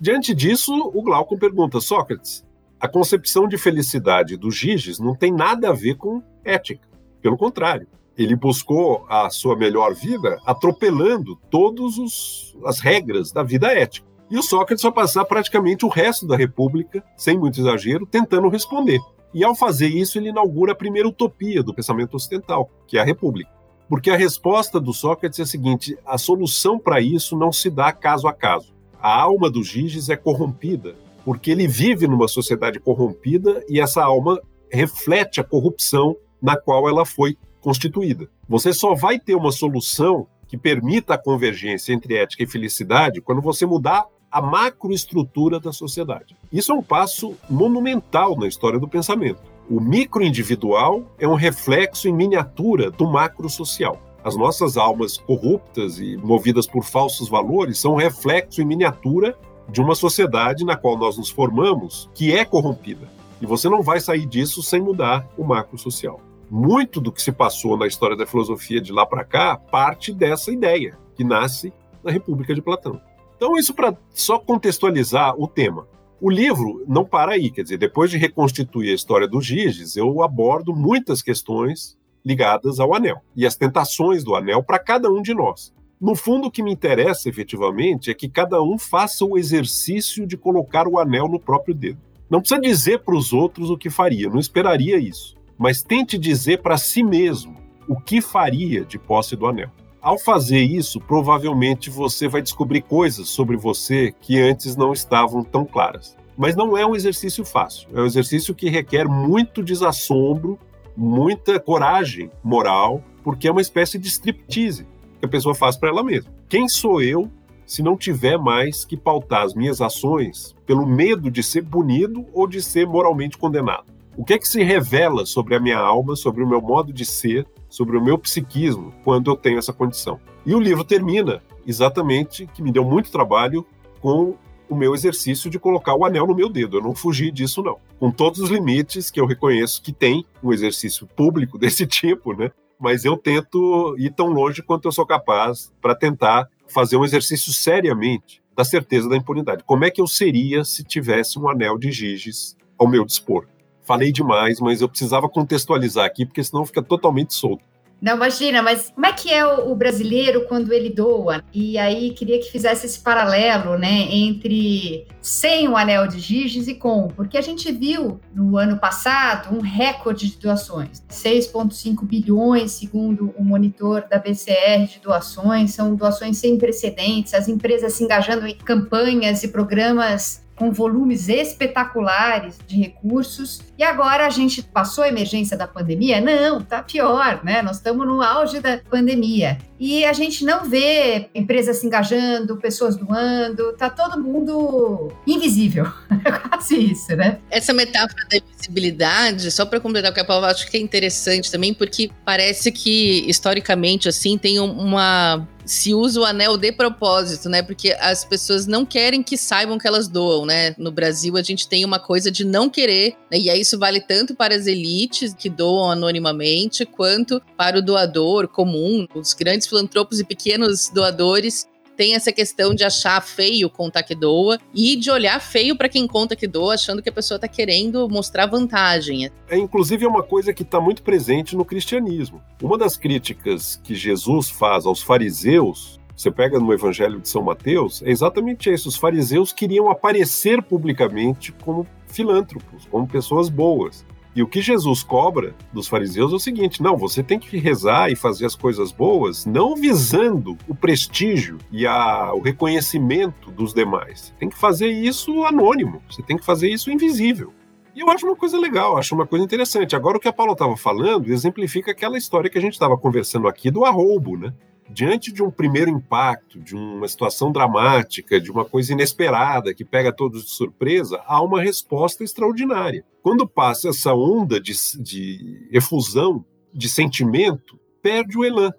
Diante 0.00 0.34
disso, 0.34 0.72
o 0.94 1.02
Glauco 1.02 1.36
pergunta: 1.36 1.80
Sócrates, 1.80 2.44
a 2.80 2.86
concepção 2.86 3.48
de 3.48 3.58
felicidade 3.58 4.36
do 4.36 4.50
Giges 4.50 4.98
não 4.98 5.14
tem 5.14 5.32
nada 5.32 5.70
a 5.70 5.72
ver 5.72 5.96
com 5.96 6.22
ética. 6.44 6.88
Pelo 7.20 7.36
contrário, 7.36 7.88
ele 8.16 8.36
buscou 8.36 9.04
a 9.08 9.28
sua 9.28 9.56
melhor 9.56 9.94
vida 9.94 10.38
atropelando 10.46 11.36
todas 11.50 12.54
as 12.64 12.78
regras 12.78 13.32
da 13.32 13.42
vida 13.42 13.72
ética. 13.72 14.06
E 14.30 14.38
o 14.38 14.42
Sócrates 14.42 14.82
vai 14.82 14.92
passar 14.92 15.24
praticamente 15.24 15.84
o 15.84 15.88
resto 15.88 16.26
da 16.26 16.36
República, 16.36 17.04
sem 17.16 17.38
muito 17.38 17.60
exagero, 17.60 18.06
tentando 18.06 18.48
responder. 18.48 19.00
E 19.32 19.44
ao 19.44 19.54
fazer 19.54 19.88
isso, 19.88 20.18
ele 20.18 20.28
inaugura 20.28 20.72
a 20.72 20.76
primeira 20.76 21.08
utopia 21.08 21.62
do 21.62 21.74
pensamento 21.74 22.14
ocidental, 22.14 22.70
que 22.86 22.96
é 22.96 23.00
a 23.00 23.04
República. 23.04 23.50
Porque 23.88 24.10
a 24.10 24.16
resposta 24.16 24.80
do 24.80 24.92
Sócrates 24.92 25.38
é 25.38 25.42
a 25.42 25.46
seguinte: 25.46 25.98
a 26.06 26.16
solução 26.16 26.78
para 26.78 27.00
isso 27.00 27.36
não 27.36 27.52
se 27.52 27.68
dá 27.68 27.92
caso 27.92 28.26
a 28.26 28.32
caso. 28.32 28.72
A 29.00 29.20
alma 29.20 29.50
do 29.50 29.62
Giges 29.62 30.08
é 30.08 30.16
corrompida 30.16 30.94
porque 31.24 31.50
ele 31.50 31.66
vive 31.66 32.06
numa 32.06 32.28
sociedade 32.28 32.78
corrompida 32.78 33.64
e 33.68 33.80
essa 33.80 34.04
alma 34.04 34.40
reflete 34.70 35.40
a 35.40 35.44
corrupção 35.44 36.16
na 36.40 36.56
qual 36.56 36.88
ela 36.88 37.06
foi 37.06 37.36
constituída. 37.60 38.28
Você 38.46 38.72
só 38.72 38.94
vai 38.94 39.18
ter 39.18 39.34
uma 39.34 39.50
solução 39.50 40.26
que 40.46 40.58
permita 40.58 41.14
a 41.14 41.18
convergência 41.18 41.94
entre 41.94 42.16
ética 42.16 42.42
e 42.42 42.46
felicidade 42.46 43.22
quando 43.22 43.40
você 43.40 43.64
mudar 43.64 44.04
a 44.34 44.42
macroestrutura 44.42 45.60
da 45.60 45.72
sociedade. 45.72 46.36
Isso 46.52 46.72
é 46.72 46.74
um 46.74 46.82
passo 46.82 47.36
monumental 47.48 48.36
na 48.36 48.48
história 48.48 48.80
do 48.80 48.88
pensamento. 48.88 49.40
O 49.70 49.78
microindividual 49.80 51.04
é 51.20 51.28
um 51.28 51.36
reflexo 51.36 52.08
em 52.08 52.12
miniatura 52.12 52.90
do 52.90 53.08
macro 53.08 53.48
social. 53.48 53.96
As 54.24 54.36
nossas 54.36 54.76
almas 54.76 55.18
corruptas 55.18 56.00
e 56.00 56.16
movidas 56.16 56.66
por 56.66 56.82
falsos 56.82 57.28
valores 57.28 57.78
são 57.78 57.92
um 57.92 57.96
reflexo 57.96 58.60
em 58.60 58.64
miniatura 58.64 59.38
de 59.68 59.80
uma 59.80 59.94
sociedade 59.94 60.64
na 60.64 60.76
qual 60.76 60.98
nós 60.98 61.16
nos 61.16 61.30
formamos, 61.30 62.10
que 62.12 62.36
é 62.36 62.44
corrompida. 62.44 63.08
E 63.40 63.46
você 63.46 63.68
não 63.68 63.82
vai 63.82 64.00
sair 64.00 64.26
disso 64.26 64.64
sem 64.64 64.80
mudar 64.80 65.28
o 65.38 65.44
macro 65.44 65.78
social. 65.78 66.20
Muito 66.50 67.00
do 67.00 67.12
que 67.12 67.22
se 67.22 67.30
passou 67.30 67.76
na 67.76 67.86
história 67.86 68.16
da 68.16 68.26
filosofia 68.26 68.80
de 68.80 68.90
lá 68.90 69.06
para 69.06 69.22
cá 69.22 69.56
parte 69.56 70.12
dessa 70.12 70.50
ideia, 70.50 70.98
que 71.14 71.22
nasce 71.22 71.72
na 72.02 72.10
República 72.10 72.52
de 72.52 72.60
Platão. 72.60 73.00
Então, 73.36 73.56
isso 73.56 73.74
para 73.74 73.96
só 74.10 74.38
contextualizar 74.38 75.34
o 75.38 75.46
tema. 75.46 75.86
O 76.20 76.30
livro 76.30 76.84
não 76.88 77.04
para 77.04 77.32
aí, 77.32 77.50
quer 77.50 77.62
dizer, 77.62 77.76
depois 77.76 78.10
de 78.10 78.16
reconstituir 78.16 78.90
a 78.90 78.94
história 78.94 79.28
dos 79.28 79.44
Giges, 79.44 79.96
eu 79.96 80.22
abordo 80.22 80.74
muitas 80.74 81.20
questões 81.20 81.98
ligadas 82.24 82.80
ao 82.80 82.94
anel 82.94 83.20
e 83.36 83.44
as 83.46 83.56
tentações 83.56 84.24
do 84.24 84.34
anel 84.34 84.62
para 84.62 84.78
cada 84.78 85.10
um 85.10 85.20
de 85.20 85.34
nós. 85.34 85.74
No 86.00 86.14
fundo, 86.14 86.48
o 86.48 86.50
que 86.50 86.62
me 86.62 86.72
interessa 86.72 87.28
efetivamente 87.28 88.10
é 88.10 88.14
que 88.14 88.28
cada 88.28 88.62
um 88.62 88.78
faça 88.78 89.24
o 89.24 89.36
exercício 89.36 90.26
de 90.26 90.36
colocar 90.36 90.88
o 90.88 90.98
anel 90.98 91.28
no 91.28 91.38
próprio 91.38 91.74
dedo. 91.74 92.00
Não 92.30 92.40
precisa 92.40 92.60
dizer 92.60 93.00
para 93.00 93.16
os 93.16 93.32
outros 93.32 93.68
o 93.68 93.76
que 93.76 93.90
faria, 93.90 94.28
não 94.28 94.38
esperaria 94.38 94.96
isso, 94.98 95.36
mas 95.58 95.82
tente 95.82 96.18
dizer 96.18 96.62
para 96.62 96.76
si 96.76 97.02
mesmo 97.02 97.54
o 97.86 98.00
que 98.00 98.20
faria 98.20 98.84
de 98.84 98.98
posse 98.98 99.36
do 99.36 99.46
anel. 99.46 99.70
Ao 100.04 100.18
fazer 100.18 100.60
isso, 100.60 101.00
provavelmente 101.00 101.88
você 101.88 102.28
vai 102.28 102.42
descobrir 102.42 102.82
coisas 102.82 103.26
sobre 103.26 103.56
você 103.56 104.12
que 104.20 104.38
antes 104.38 104.76
não 104.76 104.92
estavam 104.92 105.42
tão 105.42 105.64
claras. 105.64 106.14
Mas 106.36 106.54
não 106.54 106.76
é 106.76 106.84
um 106.84 106.94
exercício 106.94 107.42
fácil. 107.42 107.88
É 107.94 108.02
um 108.02 108.04
exercício 108.04 108.54
que 108.54 108.68
requer 108.68 109.08
muito 109.08 109.62
desassombro, 109.62 110.58
muita 110.94 111.58
coragem 111.58 112.30
moral, 112.42 113.02
porque 113.22 113.48
é 113.48 113.50
uma 113.50 113.62
espécie 113.62 113.98
de 113.98 114.08
striptease 114.08 114.86
que 115.18 115.24
a 115.24 115.28
pessoa 115.28 115.54
faz 115.54 115.74
para 115.74 115.88
ela 115.88 116.04
mesma. 116.04 116.30
Quem 116.50 116.68
sou 116.68 117.00
eu 117.00 117.30
se 117.64 117.82
não 117.82 117.96
tiver 117.96 118.36
mais 118.36 118.84
que 118.84 118.98
pautar 118.98 119.44
as 119.44 119.54
minhas 119.54 119.80
ações 119.80 120.54
pelo 120.66 120.84
medo 120.84 121.30
de 121.30 121.42
ser 121.42 121.64
punido 121.64 122.26
ou 122.34 122.46
de 122.46 122.60
ser 122.60 122.86
moralmente 122.86 123.38
condenado? 123.38 123.86
O 124.18 124.22
que 124.22 124.34
é 124.34 124.38
que 124.38 124.46
se 124.46 124.62
revela 124.62 125.24
sobre 125.24 125.54
a 125.54 125.60
minha 125.60 125.78
alma, 125.78 126.14
sobre 126.14 126.44
o 126.44 126.46
meu 126.46 126.60
modo 126.60 126.92
de 126.92 127.06
ser, 127.06 127.46
sobre 127.74 127.98
o 127.98 128.02
meu 128.02 128.16
psiquismo 128.16 128.94
quando 129.02 129.30
eu 129.30 129.36
tenho 129.36 129.58
essa 129.58 129.72
condição. 129.72 130.20
E 130.46 130.54
o 130.54 130.60
livro 130.60 130.84
termina 130.84 131.42
exatamente, 131.66 132.46
que 132.54 132.62
me 132.62 132.70
deu 132.70 132.84
muito 132.84 133.10
trabalho, 133.10 133.66
com 134.00 134.36
o 134.68 134.76
meu 134.76 134.94
exercício 134.94 135.50
de 135.50 135.58
colocar 135.58 135.94
o 135.94 136.04
anel 136.04 136.26
no 136.26 136.36
meu 136.36 136.48
dedo. 136.48 136.76
Eu 136.76 136.82
não 136.82 136.94
fugi 136.94 137.32
disso, 137.32 137.62
não. 137.62 137.78
Com 137.98 138.12
todos 138.12 138.38
os 138.38 138.48
limites 138.48 139.10
que 139.10 139.20
eu 139.20 139.26
reconheço 139.26 139.82
que 139.82 139.92
tem 139.92 140.24
um 140.42 140.52
exercício 140.52 141.04
público 141.04 141.58
desse 141.58 141.84
tipo, 141.84 142.32
né? 142.32 142.52
Mas 142.78 143.04
eu 143.04 143.16
tento 143.16 143.96
ir 143.98 144.12
tão 144.12 144.28
longe 144.28 144.62
quanto 144.62 144.86
eu 144.86 144.92
sou 144.92 145.04
capaz 145.04 145.72
para 145.80 145.96
tentar 145.96 146.48
fazer 146.68 146.96
um 146.96 147.04
exercício 147.04 147.52
seriamente 147.52 148.40
da 148.56 148.64
certeza 148.64 149.08
da 149.08 149.16
impunidade. 149.16 149.64
Como 149.64 149.84
é 149.84 149.90
que 149.90 150.00
eu 150.00 150.06
seria 150.06 150.64
se 150.64 150.84
tivesse 150.84 151.40
um 151.40 151.48
anel 151.48 151.76
de 151.76 151.90
Giges 151.90 152.56
ao 152.78 152.86
meu 152.86 153.04
dispor? 153.04 153.46
Falei 153.84 154.10
demais, 154.12 154.60
mas 154.60 154.80
eu 154.80 154.88
precisava 154.88 155.28
contextualizar 155.28 156.04
aqui, 156.04 156.26
porque 156.26 156.42
senão 156.42 156.66
fica 156.66 156.82
totalmente 156.82 157.34
solto. 157.34 157.62
Não, 158.04 158.16
imagina, 158.16 158.60
mas 158.60 158.90
como 158.90 159.06
é 159.06 159.12
que 159.14 159.32
é 159.32 159.46
o, 159.46 159.74
brasileiro 159.74 160.46
quando 160.46 160.74
ele 160.74 160.90
doa? 160.90 161.42
E 161.54 161.78
aí 161.78 162.10
queria 162.10 162.38
que 162.38 162.50
fizesse 162.50 162.84
esse 162.84 163.00
paralelo, 163.00 163.78
né, 163.78 164.08
entre 164.10 165.06
sem 165.22 165.66
o 165.68 165.74
anel 165.74 166.06
de 166.06 166.18
Giges 166.20 166.68
e 166.68 166.74
com, 166.74 167.08
porque 167.08 167.38
a 167.38 167.40
gente 167.40 167.72
viu 167.72 168.20
no 168.34 168.58
ano 168.58 168.78
passado 168.78 169.56
um 169.56 169.62
recorde 169.62 170.28
de 170.28 170.36
doações, 170.36 171.02
6,5 171.08 172.04
bilhões, 172.04 172.72
segundo 172.72 173.32
o 173.38 173.42
monitor 173.42 174.06
da 174.06 174.18
BCR 174.18 174.86
de 174.86 175.00
doações, 175.02 175.72
são 175.72 175.94
doações 175.94 176.36
sem 176.36 176.58
precedentes, 176.58 177.32
as 177.32 177.48
empresas 177.48 177.94
se 177.94 178.04
engajando 178.04 178.46
em 178.46 178.54
campanhas 178.54 179.42
e 179.42 179.48
programas 179.48 180.43
com 180.56 180.70
volumes 180.70 181.28
espetaculares 181.28 182.58
de 182.66 182.76
recursos. 182.80 183.60
E 183.76 183.82
agora 183.82 184.26
a 184.26 184.30
gente 184.30 184.62
passou 184.62 185.04
a 185.04 185.08
emergência 185.08 185.56
da 185.56 185.66
pandemia? 185.66 186.20
Não, 186.20 186.62
tá 186.62 186.82
pior, 186.82 187.40
né? 187.44 187.62
Nós 187.62 187.76
estamos 187.76 188.06
no 188.06 188.22
auge 188.22 188.60
da 188.60 188.78
pandemia. 188.78 189.58
E 189.78 190.04
a 190.04 190.12
gente 190.12 190.44
não 190.44 190.64
vê 190.64 191.28
empresas 191.34 191.78
se 191.78 191.86
engajando, 191.86 192.56
pessoas 192.56 192.96
doando, 192.96 193.72
tá 193.76 193.90
todo 193.90 194.22
mundo 194.22 195.12
invisível. 195.26 195.86
É 196.24 196.30
quase 196.30 196.92
isso, 196.92 197.14
né? 197.14 197.38
Essa 197.50 197.74
metáfora 197.74 198.26
da 198.30 198.38
invisibilidade, 198.38 199.50
só 199.50 199.66
para 199.66 199.78
completar 199.78 200.10
o 200.10 200.14
que 200.14 200.20
a 200.20 200.24
Paula 200.24 200.48
acho 200.48 200.70
que 200.70 200.78
é 200.78 200.80
interessante 200.80 201.50
também, 201.50 201.74
porque 201.74 202.10
parece 202.24 202.72
que 202.72 203.28
historicamente 203.28 204.08
assim 204.08 204.38
tem 204.38 204.58
uma 204.58 205.46
se 205.64 205.94
usa 205.94 206.20
o 206.20 206.24
anel 206.24 206.56
de 206.56 206.72
propósito, 206.72 207.48
né? 207.48 207.62
Porque 207.62 207.96
as 208.00 208.24
pessoas 208.24 208.66
não 208.66 208.84
querem 208.84 209.22
que 209.22 209.36
saibam 209.36 209.78
que 209.78 209.86
elas 209.86 210.08
doam, 210.08 210.44
né? 210.44 210.74
No 210.78 210.92
Brasil, 210.92 211.36
a 211.36 211.42
gente 211.42 211.68
tem 211.68 211.84
uma 211.84 211.98
coisa 211.98 212.30
de 212.30 212.44
não 212.44 212.68
querer, 212.68 213.14
né? 213.30 213.38
e 213.38 213.50
aí 213.50 213.60
isso 213.60 213.78
vale 213.78 214.00
tanto 214.00 214.34
para 214.34 214.54
as 214.54 214.66
elites 214.66 215.34
que 215.34 215.48
doam 215.48 215.90
anonimamente, 215.90 216.84
quanto 216.84 217.40
para 217.56 217.78
o 217.78 217.82
doador 217.82 218.48
comum, 218.48 219.06
os 219.14 219.32
grandes 219.32 219.66
filantropos 219.66 220.20
e 220.20 220.24
pequenos 220.24 220.90
doadores 220.90 221.66
tem 221.96 222.14
essa 222.14 222.32
questão 222.32 222.74
de 222.74 222.84
achar 222.84 223.20
feio 223.22 223.70
contar 223.70 224.02
que 224.02 224.14
doa 224.14 224.58
e 224.74 224.96
de 224.96 225.10
olhar 225.10 225.40
feio 225.40 225.76
para 225.76 225.88
quem 225.88 226.06
conta 226.06 226.36
que 226.36 226.46
doa, 226.46 226.74
achando 226.74 227.02
que 227.02 227.08
a 227.08 227.12
pessoa 227.12 227.36
está 227.36 227.48
querendo 227.48 228.08
mostrar 228.08 228.46
vantagem. 228.46 229.30
É 229.48 229.56
inclusive 229.56 230.04
é 230.04 230.08
uma 230.08 230.22
coisa 230.22 230.52
que 230.52 230.62
está 230.62 230.80
muito 230.80 231.02
presente 231.02 231.56
no 231.56 231.64
cristianismo. 231.64 232.42
Uma 232.62 232.78
das 232.78 232.96
críticas 232.96 233.80
que 233.82 233.94
Jesus 233.94 234.50
faz 234.50 234.86
aos 234.86 235.02
fariseus 235.02 236.00
você 236.16 236.30
pega 236.30 236.60
no 236.60 236.72
Evangelho 236.72 237.20
de 237.20 237.28
São 237.28 237.42
Mateus, 237.42 238.00
é 238.02 238.10
exatamente 238.10 238.72
isso. 238.72 238.88
Os 238.88 238.96
fariseus 238.96 239.52
queriam 239.52 239.90
aparecer 239.90 240.62
publicamente 240.62 241.50
como 241.50 241.86
filântropos, 242.06 242.86
como 242.88 243.06
pessoas 243.06 243.48
boas. 243.48 244.06
E 244.34 244.42
o 244.42 244.48
que 244.48 244.60
Jesus 244.60 245.02
cobra 245.02 245.54
dos 245.72 245.86
fariseus 245.86 246.32
é 246.32 246.36
o 246.36 246.40
seguinte: 246.40 246.82
não, 246.82 246.96
você 246.96 247.22
tem 247.22 247.38
que 247.38 247.56
rezar 247.56 248.10
e 248.10 248.16
fazer 248.16 248.46
as 248.46 248.56
coisas 248.56 248.90
boas, 248.90 249.46
não 249.46 249.76
visando 249.76 250.56
o 250.66 250.74
prestígio 250.74 251.58
e 251.70 251.86
a, 251.86 252.32
o 252.34 252.40
reconhecimento 252.40 253.50
dos 253.50 253.72
demais. 253.72 254.34
Tem 254.38 254.48
que 254.48 254.58
fazer 254.58 254.88
isso 254.88 255.44
anônimo, 255.44 256.02
você 256.10 256.22
tem 256.22 256.36
que 256.36 256.44
fazer 256.44 256.68
isso 256.68 256.90
invisível. 256.90 257.52
E 257.94 258.00
eu 258.00 258.10
acho 258.10 258.26
uma 258.26 258.34
coisa 258.34 258.58
legal, 258.58 258.96
acho 258.96 259.14
uma 259.14 259.26
coisa 259.26 259.44
interessante. 259.44 259.94
Agora, 259.94 260.16
o 260.16 260.20
que 260.20 260.26
a 260.26 260.32
Paula 260.32 260.52
estava 260.52 260.76
falando 260.76 261.32
exemplifica 261.32 261.92
aquela 261.92 262.18
história 262.18 262.50
que 262.50 262.58
a 262.58 262.60
gente 262.60 262.72
estava 262.72 262.98
conversando 262.98 263.46
aqui 263.46 263.70
do 263.70 263.84
arroubo, 263.84 264.36
né? 264.36 264.52
Diante 264.88 265.32
de 265.32 265.42
um 265.42 265.50
primeiro 265.50 265.90
impacto, 265.90 266.60
de 266.60 266.74
uma 266.74 267.08
situação 267.08 267.50
dramática, 267.50 268.40
de 268.40 268.50
uma 268.50 268.64
coisa 268.64 268.92
inesperada 268.92 269.74
que 269.74 269.84
pega 269.84 270.12
todos 270.12 270.44
de 270.44 270.50
surpresa, 270.50 271.22
há 271.26 271.42
uma 271.42 271.62
resposta 271.62 272.22
extraordinária. 272.22 273.04
Quando 273.22 273.48
passa 273.48 273.88
essa 273.88 274.14
onda 274.14 274.60
de, 274.60 274.72
de 275.00 275.68
efusão 275.72 276.44
de 276.72 276.88
sentimento, 276.88 277.78
perde 278.02 278.36
o 278.36 278.44
elan. 278.44 278.72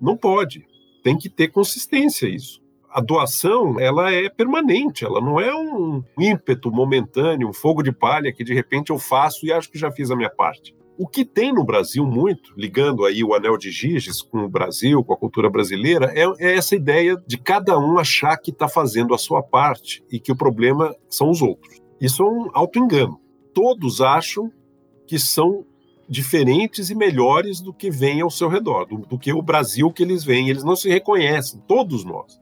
Não 0.00 0.16
pode. 0.16 0.66
Tem 1.02 1.16
que 1.16 1.28
ter 1.28 1.48
consistência 1.48 2.28
isso. 2.28 2.60
A 2.88 3.00
doação, 3.00 3.78
ela 3.78 4.12
é 4.12 4.28
permanente, 4.28 5.04
ela 5.04 5.20
não 5.20 5.40
é 5.40 5.54
um 5.54 6.02
ímpeto 6.18 6.70
momentâneo, 6.72 7.48
um 7.48 7.52
fogo 7.52 7.82
de 7.82 7.92
palha 7.92 8.32
que 8.32 8.42
de 8.42 8.52
repente 8.52 8.90
eu 8.90 8.98
faço 8.98 9.46
e 9.46 9.52
acho 9.52 9.70
que 9.70 9.78
já 9.78 9.90
fiz 9.92 10.10
a 10.10 10.16
minha 10.16 10.30
parte. 10.30 10.74
O 11.02 11.08
que 11.08 11.24
tem 11.24 11.50
no 11.50 11.64
Brasil 11.64 12.04
muito, 12.04 12.52
ligando 12.54 13.06
aí 13.06 13.24
o 13.24 13.32
anel 13.32 13.56
de 13.56 13.70
Giges 13.70 14.20
com 14.20 14.40
o 14.40 14.48
Brasil, 14.50 15.02
com 15.02 15.14
a 15.14 15.16
cultura 15.16 15.48
brasileira, 15.48 16.12
é, 16.14 16.24
é 16.38 16.58
essa 16.58 16.76
ideia 16.76 17.16
de 17.26 17.38
cada 17.38 17.78
um 17.78 17.98
achar 17.98 18.36
que 18.36 18.50
está 18.50 18.68
fazendo 18.68 19.14
a 19.14 19.18
sua 19.18 19.42
parte 19.42 20.04
e 20.12 20.20
que 20.20 20.30
o 20.30 20.36
problema 20.36 20.94
são 21.08 21.30
os 21.30 21.40
outros. 21.40 21.80
Isso 21.98 22.22
é 22.22 22.26
um 22.26 22.50
auto-engano. 22.52 23.18
Todos 23.54 24.02
acham 24.02 24.52
que 25.06 25.18
são 25.18 25.64
diferentes 26.06 26.90
e 26.90 26.94
melhores 26.94 27.62
do 27.62 27.72
que 27.72 27.90
vem 27.90 28.20
ao 28.20 28.28
seu 28.28 28.50
redor, 28.50 28.84
do, 28.84 28.98
do 28.98 29.18
que 29.18 29.32
o 29.32 29.40
Brasil 29.40 29.90
que 29.90 30.02
eles 30.02 30.22
veem. 30.22 30.50
Eles 30.50 30.62
não 30.62 30.76
se 30.76 30.90
reconhecem, 30.90 31.62
todos 31.66 32.04
nós 32.04 32.38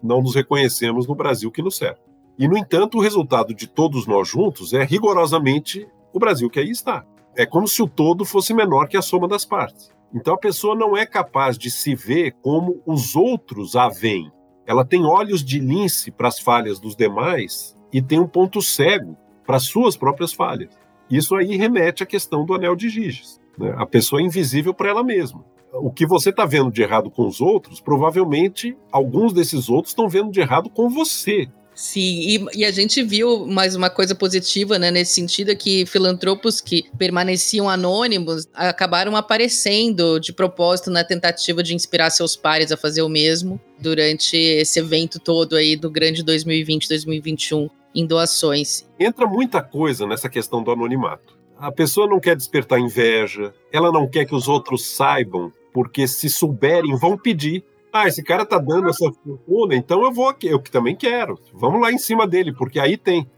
não 0.00 0.22
nos 0.22 0.36
reconhecemos 0.36 1.08
no 1.08 1.16
Brasil 1.16 1.50
que 1.50 1.60
nos 1.60 1.76
serve. 1.76 1.98
E, 2.38 2.46
no 2.46 2.56
entanto, 2.56 2.98
o 2.98 3.02
resultado 3.02 3.52
de 3.52 3.66
todos 3.66 4.06
nós 4.06 4.28
juntos 4.28 4.72
é 4.72 4.84
rigorosamente 4.84 5.88
o 6.12 6.20
Brasil 6.20 6.48
que 6.48 6.60
aí 6.60 6.70
está. 6.70 7.04
É 7.36 7.44
como 7.44 7.68
se 7.68 7.82
o 7.82 7.88
todo 7.88 8.24
fosse 8.24 8.54
menor 8.54 8.88
que 8.88 8.96
a 8.96 9.02
soma 9.02 9.28
das 9.28 9.44
partes. 9.44 9.90
Então 10.14 10.34
a 10.34 10.38
pessoa 10.38 10.74
não 10.74 10.96
é 10.96 11.04
capaz 11.04 11.58
de 11.58 11.70
se 11.70 11.94
ver 11.94 12.32
como 12.40 12.80
os 12.86 13.14
outros 13.14 13.76
a 13.76 13.88
veem. 13.88 14.32
Ela 14.66 14.84
tem 14.84 15.04
olhos 15.04 15.44
de 15.44 15.60
lince 15.60 16.10
para 16.10 16.28
as 16.28 16.38
falhas 16.38 16.80
dos 16.80 16.96
demais 16.96 17.76
e 17.92 18.00
tem 18.00 18.18
um 18.18 18.26
ponto 18.26 18.62
cego 18.62 19.16
para 19.46 19.56
as 19.56 19.64
suas 19.64 19.96
próprias 19.96 20.32
falhas. 20.32 20.76
Isso 21.10 21.36
aí 21.36 21.56
remete 21.56 22.02
à 22.02 22.06
questão 22.06 22.44
do 22.44 22.54
anel 22.54 22.74
de 22.74 22.88
Giges. 22.88 23.40
Né? 23.58 23.74
A 23.76 23.86
pessoa 23.86 24.20
é 24.20 24.24
invisível 24.24 24.74
para 24.74 24.88
ela 24.88 25.04
mesma. 25.04 25.44
O 25.72 25.90
que 25.90 26.06
você 26.06 26.30
está 26.30 26.46
vendo 26.46 26.70
de 26.70 26.82
errado 26.82 27.10
com 27.10 27.26
os 27.26 27.40
outros, 27.40 27.80
provavelmente 27.80 28.76
alguns 28.90 29.32
desses 29.32 29.68
outros 29.68 29.92
estão 29.92 30.08
vendo 30.08 30.30
de 30.30 30.40
errado 30.40 30.70
com 30.70 30.88
você. 30.88 31.48
Sim, 31.76 32.00
e, 32.00 32.60
e, 32.60 32.64
a 32.64 32.70
gente 32.70 33.02
viu 33.02 33.46
mais 33.46 33.76
uma 33.76 33.90
coisa 33.90 34.14
positiva, 34.14 34.78
né, 34.78 34.90
nesse 34.90 35.12
sentido, 35.12 35.50
é 35.50 35.54
que 35.54 35.84
filantropos 35.84 36.58
que 36.58 36.86
permaneciam 36.96 37.68
anônimos 37.68 38.48
acabaram 38.54 39.14
aparecendo 39.14 40.18
de 40.18 40.32
propósito 40.32 40.90
na 40.90 41.04
tentativa 41.04 41.62
de 41.62 41.74
inspirar 41.74 42.08
seus 42.08 42.34
pares 42.34 42.72
a 42.72 42.78
fazer 42.78 43.02
o 43.02 43.10
mesmo 43.10 43.60
durante 43.78 44.38
esse 44.38 44.80
evento 44.80 45.20
todo 45.20 45.54
aí 45.54 45.76
do 45.76 45.90
grande 45.90 46.24
2020-2021 46.24 47.68
em 47.94 48.06
doações. 48.06 48.88
Entra 48.98 49.26
muita 49.26 49.62
coisa 49.62 50.06
nessa 50.06 50.30
questão 50.30 50.62
do 50.62 50.70
anonimato. 50.70 51.36
A 51.58 51.70
pessoa 51.70 52.06
não 52.06 52.18
quer 52.18 52.36
despertar 52.36 52.80
inveja, 52.80 53.52
ela 53.70 53.92
não 53.92 54.08
quer 54.08 54.24
que 54.24 54.34
os 54.34 54.48
outros 54.48 54.94
saibam, 54.94 55.52
porque 55.74 56.08
se 56.08 56.30
souberem, 56.30 56.96
vão 56.96 57.18
pedir. 57.18 57.62
Ah, 57.96 58.06
esse 58.06 58.22
cara 58.22 58.44
tá 58.44 58.58
dando 58.58 58.88
essa 58.88 59.10
fortuna, 59.10 59.74
então 59.74 60.02
eu 60.02 60.12
vou 60.12 60.28
aqui, 60.28 60.46
eu 60.46 60.60
que 60.60 60.70
também 60.70 60.94
quero. 60.94 61.38
Vamos 61.54 61.80
lá 61.80 61.90
em 61.90 61.98
cima 61.98 62.26
dele, 62.26 62.52
porque 62.52 62.78
aí 62.78 62.96
tem. 62.96 63.28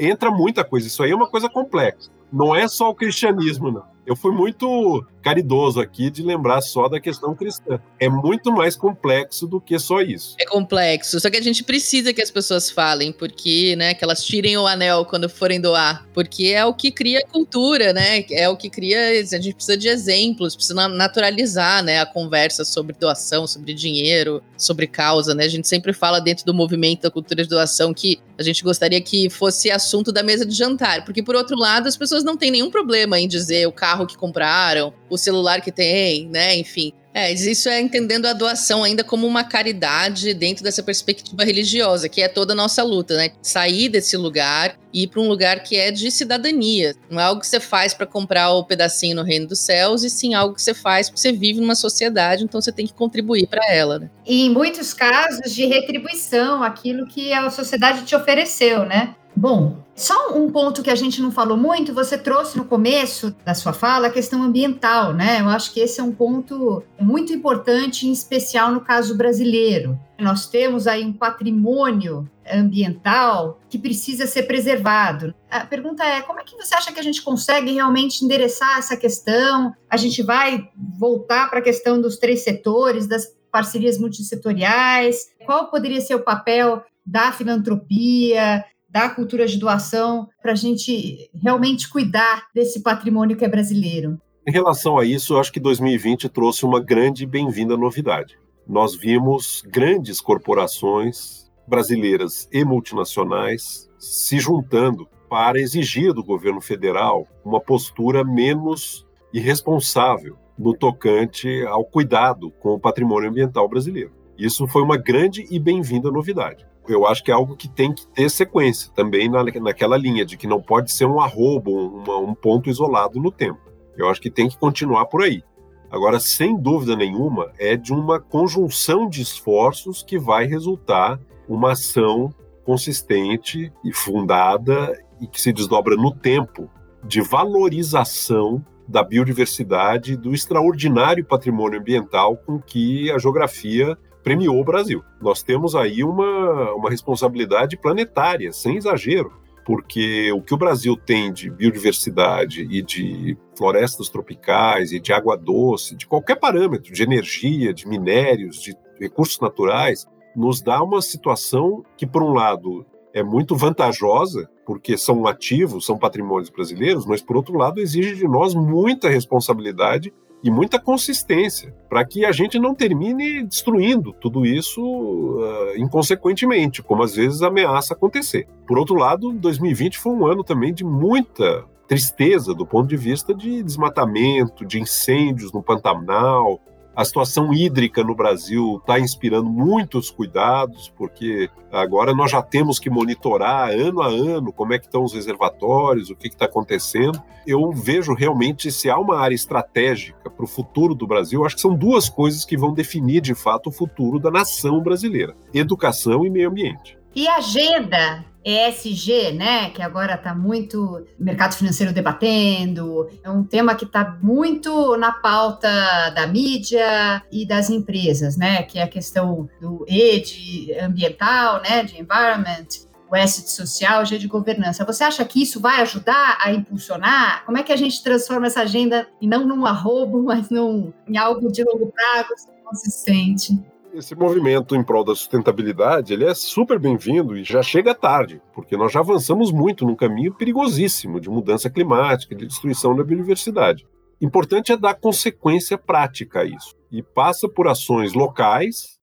Entra 0.00 0.30
muita 0.30 0.64
coisa. 0.64 0.86
Isso 0.88 1.02
aí 1.02 1.12
é 1.12 1.14
uma 1.14 1.28
coisa 1.30 1.48
complexa. 1.48 2.10
Não 2.32 2.54
é 2.54 2.66
só 2.66 2.90
o 2.90 2.94
cristianismo, 2.94 3.70
não. 3.70 3.84
Eu 4.04 4.16
fui 4.16 4.32
muito 4.32 5.04
caridoso 5.28 5.78
aqui 5.78 6.10
de 6.10 6.22
lembrar 6.22 6.62
só 6.62 6.88
da 6.88 6.98
questão 6.98 7.34
cristã. 7.34 7.78
É 8.00 8.08
muito 8.08 8.50
mais 8.50 8.74
complexo 8.74 9.46
do 9.46 9.60
que 9.60 9.78
só 9.78 10.00
isso. 10.00 10.34
É 10.40 10.46
complexo, 10.46 11.20
só 11.20 11.28
que 11.28 11.36
a 11.36 11.42
gente 11.42 11.62
precisa 11.62 12.14
que 12.14 12.22
as 12.22 12.30
pessoas 12.30 12.70
falem, 12.70 13.12
porque, 13.12 13.76
né, 13.76 13.92
que 13.92 14.02
elas 14.02 14.24
tirem 14.24 14.56
o 14.56 14.66
anel 14.66 15.04
quando 15.04 15.28
forem 15.28 15.60
doar, 15.60 16.06
porque 16.14 16.46
é 16.46 16.64
o 16.64 16.72
que 16.72 16.90
cria 16.90 17.22
cultura, 17.26 17.92
né? 17.92 18.24
É 18.30 18.48
o 18.48 18.56
que 18.56 18.70
cria, 18.70 19.20
a 19.20 19.22
gente 19.22 19.54
precisa 19.54 19.76
de 19.76 19.88
exemplos, 19.88 20.56
precisa 20.56 20.88
naturalizar, 20.88 21.82
né, 21.82 22.00
a 22.00 22.06
conversa 22.06 22.64
sobre 22.64 22.96
doação, 22.98 23.46
sobre 23.46 23.74
dinheiro, 23.74 24.42
sobre 24.56 24.86
causa, 24.86 25.34
né? 25.34 25.44
A 25.44 25.48
gente 25.48 25.68
sempre 25.68 25.92
fala 25.92 26.20
dentro 26.20 26.46
do 26.46 26.54
movimento 26.54 27.02
da 27.02 27.10
cultura 27.10 27.42
de 27.42 27.48
doação 27.48 27.92
que 27.92 28.18
a 28.38 28.42
gente 28.42 28.62
gostaria 28.62 29.00
que 29.00 29.28
fosse 29.28 29.70
assunto 29.70 30.10
da 30.10 30.22
mesa 30.22 30.46
de 30.46 30.54
jantar, 30.54 31.04
porque 31.04 31.22
por 31.22 31.34
outro 31.34 31.56
lado, 31.56 31.86
as 31.86 31.96
pessoas 31.96 32.24
não 32.24 32.36
têm 32.36 32.50
nenhum 32.50 32.70
problema 32.70 33.20
em 33.20 33.28
dizer 33.28 33.66
o 33.66 33.72
carro 33.72 34.06
que 34.06 34.16
compraram, 34.16 34.94
o 35.10 35.17
celular 35.18 35.60
que 35.60 35.72
tem, 35.72 36.28
né? 36.28 36.56
Enfim. 36.56 36.92
É, 37.14 37.32
isso 37.32 37.68
é 37.68 37.80
entendendo 37.80 38.26
a 38.26 38.32
doação 38.32 38.84
ainda 38.84 39.02
como 39.02 39.26
uma 39.26 39.42
caridade 39.42 40.32
dentro 40.34 40.62
dessa 40.62 40.84
perspectiva 40.84 41.42
religiosa, 41.42 42.08
que 42.08 42.22
é 42.22 42.28
toda 42.28 42.52
a 42.52 42.56
nossa 42.56 42.82
luta, 42.82 43.16
né? 43.16 43.30
Sair 43.42 43.88
desse 43.88 44.16
lugar 44.16 44.78
e 44.92 45.02
ir 45.02 45.06
para 45.08 45.20
um 45.20 45.26
lugar 45.26 45.62
que 45.62 45.76
é 45.76 45.90
de 45.90 46.10
cidadania. 46.12 46.94
Não 47.10 47.20
é 47.20 47.24
algo 47.24 47.40
que 47.40 47.46
você 47.46 47.58
faz 47.58 47.92
para 47.92 48.06
comprar 48.06 48.52
o 48.52 48.64
pedacinho 48.64 49.16
no 49.16 49.24
reino 49.24 49.48
dos 49.48 49.58
céus, 49.58 50.04
e 50.04 50.10
sim 50.10 50.34
algo 50.34 50.54
que 50.54 50.62
você 50.62 50.74
faz 50.74 51.08
porque 51.08 51.20
você 51.20 51.32
vive 51.32 51.60
numa 51.60 51.74
sociedade, 51.74 52.44
então 52.44 52.60
você 52.60 52.70
tem 52.70 52.86
que 52.86 52.94
contribuir 52.94 53.48
para 53.48 53.66
ela. 53.68 53.98
Né? 53.98 54.10
E 54.24 54.46
em 54.46 54.50
muitos 54.50 54.94
casos 54.94 55.52
de 55.52 55.66
retribuição, 55.66 56.62
aquilo 56.62 57.06
que 57.06 57.32
a 57.32 57.50
sociedade 57.50 58.04
te 58.04 58.14
ofereceu, 58.14 58.84
né? 58.84 59.16
Bom, 59.38 59.76
só 59.94 60.36
um 60.36 60.50
ponto 60.50 60.82
que 60.82 60.90
a 60.90 60.96
gente 60.96 61.22
não 61.22 61.30
falou 61.30 61.56
muito, 61.56 61.94
você 61.94 62.18
trouxe 62.18 62.58
no 62.58 62.64
começo 62.64 63.30
da 63.44 63.54
sua 63.54 63.72
fala 63.72 64.08
a 64.08 64.10
questão 64.10 64.42
ambiental, 64.42 65.14
né? 65.14 65.40
Eu 65.40 65.48
acho 65.48 65.72
que 65.72 65.78
esse 65.78 66.00
é 66.00 66.02
um 66.02 66.12
ponto 66.12 66.82
muito 67.00 67.32
importante, 67.32 68.08
em 68.08 68.10
especial 68.10 68.72
no 68.72 68.80
caso 68.80 69.16
brasileiro. 69.16 69.96
Nós 70.18 70.48
temos 70.48 70.88
aí 70.88 71.04
um 71.04 71.12
patrimônio 71.12 72.28
ambiental 72.52 73.60
que 73.70 73.78
precisa 73.78 74.26
ser 74.26 74.42
preservado. 74.42 75.32
A 75.48 75.64
pergunta 75.64 76.02
é: 76.02 76.20
como 76.22 76.40
é 76.40 76.42
que 76.42 76.56
você 76.56 76.74
acha 76.74 76.92
que 76.92 76.98
a 76.98 77.04
gente 77.04 77.22
consegue 77.22 77.70
realmente 77.70 78.24
endereçar 78.24 78.78
essa 78.78 78.96
questão? 78.96 79.72
A 79.88 79.96
gente 79.96 80.20
vai 80.20 80.68
voltar 80.98 81.48
para 81.48 81.60
a 81.60 81.62
questão 81.62 82.00
dos 82.00 82.16
três 82.16 82.42
setores, 82.42 83.06
das 83.06 83.24
parcerias 83.52 83.98
multissetoriais? 83.98 85.28
Qual 85.46 85.70
poderia 85.70 86.00
ser 86.00 86.16
o 86.16 86.24
papel 86.24 86.82
da 87.06 87.32
filantropia, 87.32 88.64
da 88.88 89.10
cultura 89.10 89.46
de 89.46 89.58
doação 89.58 90.28
para 90.40 90.52
a 90.52 90.56
gente 90.56 91.30
realmente 91.34 91.88
cuidar 91.88 92.46
desse 92.54 92.82
patrimônio 92.82 93.36
que 93.36 93.44
é 93.44 93.48
brasileiro. 93.48 94.18
Em 94.46 94.50
relação 94.50 94.96
a 94.96 95.04
isso, 95.04 95.34
eu 95.34 95.40
acho 95.40 95.52
que 95.52 95.60
2020 95.60 96.28
trouxe 96.30 96.64
uma 96.64 96.80
grande 96.80 97.24
e 97.24 97.26
bem-vinda 97.26 97.76
novidade. 97.76 98.38
Nós 98.66 98.96
vimos 98.96 99.62
grandes 99.66 100.20
corporações 100.20 101.50
brasileiras 101.66 102.48
e 102.50 102.64
multinacionais 102.64 103.90
se 103.98 104.38
juntando 104.38 105.06
para 105.28 105.60
exigir 105.60 106.14
do 106.14 106.24
governo 106.24 106.62
federal 106.62 107.26
uma 107.44 107.60
postura 107.60 108.24
menos 108.24 109.06
irresponsável 109.34 110.38
no 110.58 110.74
tocante 110.74 111.62
ao 111.66 111.84
cuidado 111.84 112.50
com 112.52 112.70
o 112.70 112.80
patrimônio 112.80 113.28
ambiental 113.28 113.68
brasileiro. 113.68 114.12
Isso 114.38 114.66
foi 114.66 114.82
uma 114.82 114.96
grande 114.96 115.46
e 115.50 115.58
bem-vinda 115.58 116.10
novidade 116.10 116.66
eu 116.88 117.06
acho 117.06 117.22
que 117.22 117.30
é 117.30 117.34
algo 117.34 117.56
que 117.56 117.68
tem 117.68 117.92
que 117.92 118.06
ter 118.08 118.30
sequência 118.30 118.90
também 118.94 119.28
na, 119.28 119.44
naquela 119.44 119.96
linha, 119.96 120.24
de 120.24 120.36
que 120.36 120.46
não 120.46 120.60
pode 120.60 120.92
ser 120.92 121.06
um 121.06 121.20
arrobo, 121.20 121.70
uma, 121.70 122.18
um 122.18 122.34
ponto 122.34 122.68
isolado 122.68 123.20
no 123.20 123.30
tempo. 123.30 123.60
Eu 123.96 124.08
acho 124.08 124.20
que 124.20 124.30
tem 124.30 124.48
que 124.48 124.58
continuar 124.58 125.06
por 125.06 125.22
aí. 125.22 125.42
Agora, 125.90 126.20
sem 126.20 126.56
dúvida 126.56 126.94
nenhuma, 126.94 127.50
é 127.58 127.76
de 127.76 127.92
uma 127.92 128.20
conjunção 128.20 129.08
de 129.08 129.22
esforços 129.22 130.02
que 130.02 130.18
vai 130.18 130.46
resultar 130.46 131.18
uma 131.48 131.72
ação 131.72 132.32
consistente 132.64 133.72
e 133.82 133.92
fundada 133.92 135.02
e 135.20 135.26
que 135.26 135.40
se 135.40 135.52
desdobra 135.52 135.96
no 135.96 136.14
tempo 136.14 136.70
de 137.02 137.22
valorização 137.22 138.64
da 138.86 139.02
biodiversidade, 139.02 140.16
do 140.16 140.34
extraordinário 140.34 141.24
patrimônio 141.24 141.80
ambiental 141.80 142.36
com 142.36 142.60
que 142.60 143.10
a 143.10 143.18
geografia 143.18 143.96
premiou 144.28 144.60
o 144.60 144.64
Brasil. 144.64 145.02
Nós 145.22 145.42
temos 145.42 145.74
aí 145.74 146.04
uma, 146.04 146.74
uma 146.74 146.90
responsabilidade 146.90 147.78
planetária, 147.78 148.52
sem 148.52 148.76
exagero, 148.76 149.32
porque 149.64 150.30
o 150.32 150.42
que 150.42 150.52
o 150.52 150.58
Brasil 150.58 150.96
tem 150.96 151.32
de 151.32 151.50
biodiversidade 151.50 152.68
e 152.70 152.82
de 152.82 153.38
florestas 153.56 154.10
tropicais 154.10 154.92
e 154.92 155.00
de 155.00 155.14
água 155.14 155.34
doce, 155.34 155.96
de 155.96 156.06
qualquer 156.06 156.36
parâmetro, 156.36 156.92
de 156.92 157.02
energia, 157.02 157.72
de 157.72 157.88
minérios, 157.88 158.60
de 158.60 158.76
recursos 159.00 159.40
naturais, 159.40 160.06
nos 160.36 160.60
dá 160.60 160.82
uma 160.82 161.00
situação 161.00 161.82
que, 161.96 162.06
por 162.06 162.22
um 162.22 162.34
lado, 162.34 162.84
é 163.14 163.22
muito 163.22 163.56
vantajosa, 163.56 164.46
porque 164.66 164.98
são 164.98 165.26
ativos, 165.26 165.86
são 165.86 165.98
patrimônios 165.98 166.50
brasileiros, 166.50 167.06
mas, 167.06 167.22
por 167.22 167.36
outro 167.36 167.56
lado, 167.56 167.80
exige 167.80 168.14
de 168.14 168.28
nós 168.28 168.54
muita 168.54 169.08
responsabilidade 169.08 170.12
e 170.42 170.50
muita 170.50 170.78
consistência 170.78 171.74
para 171.88 172.04
que 172.04 172.24
a 172.24 172.32
gente 172.32 172.58
não 172.58 172.74
termine 172.74 173.42
destruindo 173.44 174.12
tudo 174.12 174.46
isso 174.46 174.80
uh, 174.82 175.76
inconsequentemente, 175.76 176.82
como 176.82 177.02
às 177.02 177.14
vezes 177.14 177.42
ameaça 177.42 177.94
acontecer. 177.94 178.46
Por 178.66 178.78
outro 178.78 178.94
lado, 178.94 179.32
2020 179.32 179.98
foi 179.98 180.12
um 180.12 180.26
ano 180.26 180.44
também 180.44 180.72
de 180.72 180.84
muita 180.84 181.64
tristeza 181.88 182.54
do 182.54 182.66
ponto 182.66 182.86
de 182.86 182.96
vista 182.96 183.34
de 183.34 183.62
desmatamento, 183.62 184.64
de 184.64 184.78
incêndios 184.78 185.52
no 185.52 185.62
Pantanal, 185.62 186.60
a 186.98 187.04
situação 187.04 187.54
hídrica 187.54 188.02
no 188.02 188.12
Brasil 188.12 188.78
está 188.80 188.98
inspirando 188.98 189.48
muitos 189.48 190.10
cuidados, 190.10 190.92
porque 190.96 191.48
agora 191.70 192.12
nós 192.12 192.28
já 192.28 192.42
temos 192.42 192.80
que 192.80 192.90
monitorar 192.90 193.70
ano 193.70 194.02
a 194.02 194.08
ano 194.08 194.52
como 194.52 194.72
é 194.72 194.80
que 194.80 194.86
estão 194.86 195.04
os 195.04 195.14
reservatórios, 195.14 196.10
o 196.10 196.16
que 196.16 196.26
está 196.26 196.46
acontecendo. 196.46 197.22
Eu 197.46 197.70
vejo 197.70 198.14
realmente 198.14 198.72
se 198.72 198.90
há 198.90 198.98
uma 198.98 199.16
área 199.20 199.36
estratégica 199.36 200.17
para 200.38 200.44
o 200.44 200.48
futuro 200.48 200.94
do 200.94 201.04
Brasil, 201.04 201.44
acho 201.44 201.56
que 201.56 201.60
são 201.60 201.74
duas 201.74 202.08
coisas 202.08 202.44
que 202.44 202.56
vão 202.56 202.72
definir 202.72 203.20
de 203.20 203.34
fato 203.34 203.70
o 203.70 203.72
futuro 203.72 204.20
da 204.20 204.30
nação 204.30 204.80
brasileira: 204.80 205.34
educação 205.52 206.24
e 206.24 206.30
meio 206.30 206.48
ambiente. 206.48 206.96
E 207.16 207.26
agenda 207.26 208.24
ESG, 208.44 209.32
né, 209.32 209.70
que 209.70 209.82
agora 209.82 210.14
está 210.14 210.34
muito 210.34 211.04
mercado 211.18 211.54
financeiro 211.54 211.92
debatendo, 211.92 213.10
é 213.22 213.28
um 213.28 213.42
tema 213.42 213.74
que 213.74 213.84
está 213.84 214.16
muito 214.22 214.96
na 214.96 215.10
pauta 215.10 215.68
da 216.10 216.26
mídia 216.26 217.22
e 217.32 217.44
das 217.44 217.68
empresas, 217.68 218.36
né, 218.36 218.62
que 218.62 218.78
é 218.78 218.84
a 218.84 218.88
questão 218.88 219.48
do 219.60 219.84
E 219.88 220.20
de 220.20 220.72
ambiental, 220.80 221.60
né, 221.60 221.82
de 221.82 222.00
environment, 222.00 222.87
o 223.10 223.16
S 223.16 223.42
de 223.42 223.50
social, 223.50 224.04
G 224.04 224.18
de 224.18 224.28
governança. 224.28 224.84
Você 224.84 225.04
acha 225.04 225.24
que 225.24 225.42
isso 225.42 225.60
vai 225.60 225.80
ajudar 225.80 226.38
a 226.40 226.52
impulsionar? 226.52 227.44
Como 227.44 227.58
é 227.58 227.62
que 227.62 227.72
a 227.72 227.76
gente 227.76 228.02
transforma 228.02 228.46
essa 228.46 228.60
agenda 228.60 229.08
não 229.22 229.46
num 229.46 229.64
arrobo, 229.64 230.22
mas 230.24 230.50
num, 230.50 230.92
em 231.06 231.16
algo 231.16 231.50
de 231.50 231.64
longo 231.64 231.92
prazo, 231.92 232.48
consistente? 232.64 233.58
esse 233.94 234.14
movimento 234.14 234.76
em 234.76 234.84
prol 234.84 235.02
da 235.02 235.14
sustentabilidade 235.14 236.12
ele 236.12 236.24
é 236.24 236.34
super 236.34 236.78
bem-vindo 236.78 237.36
e 237.36 237.42
já 237.42 237.62
chega 237.62 237.94
tarde, 237.94 238.40
porque 238.54 238.76
nós 238.76 238.92
já 238.92 239.00
avançamos 239.00 239.50
muito 239.50 239.84
num 239.84 239.96
caminho 239.96 240.34
perigosíssimo 240.34 241.18
de 241.18 241.28
mudança 241.28 241.70
climática, 241.70 242.34
de 242.34 242.46
destruição 242.46 242.94
da 242.94 243.02
biodiversidade. 243.02 243.86
Importante 244.20 244.72
é 244.72 244.76
dar 244.76 244.94
consequência 244.94 245.78
prática 245.78 246.40
a 246.40 246.44
isso 246.44 246.76
e 246.90 247.02
passa 247.02 247.48
por 247.48 247.66
ações 247.68 248.12
locais 248.12 248.98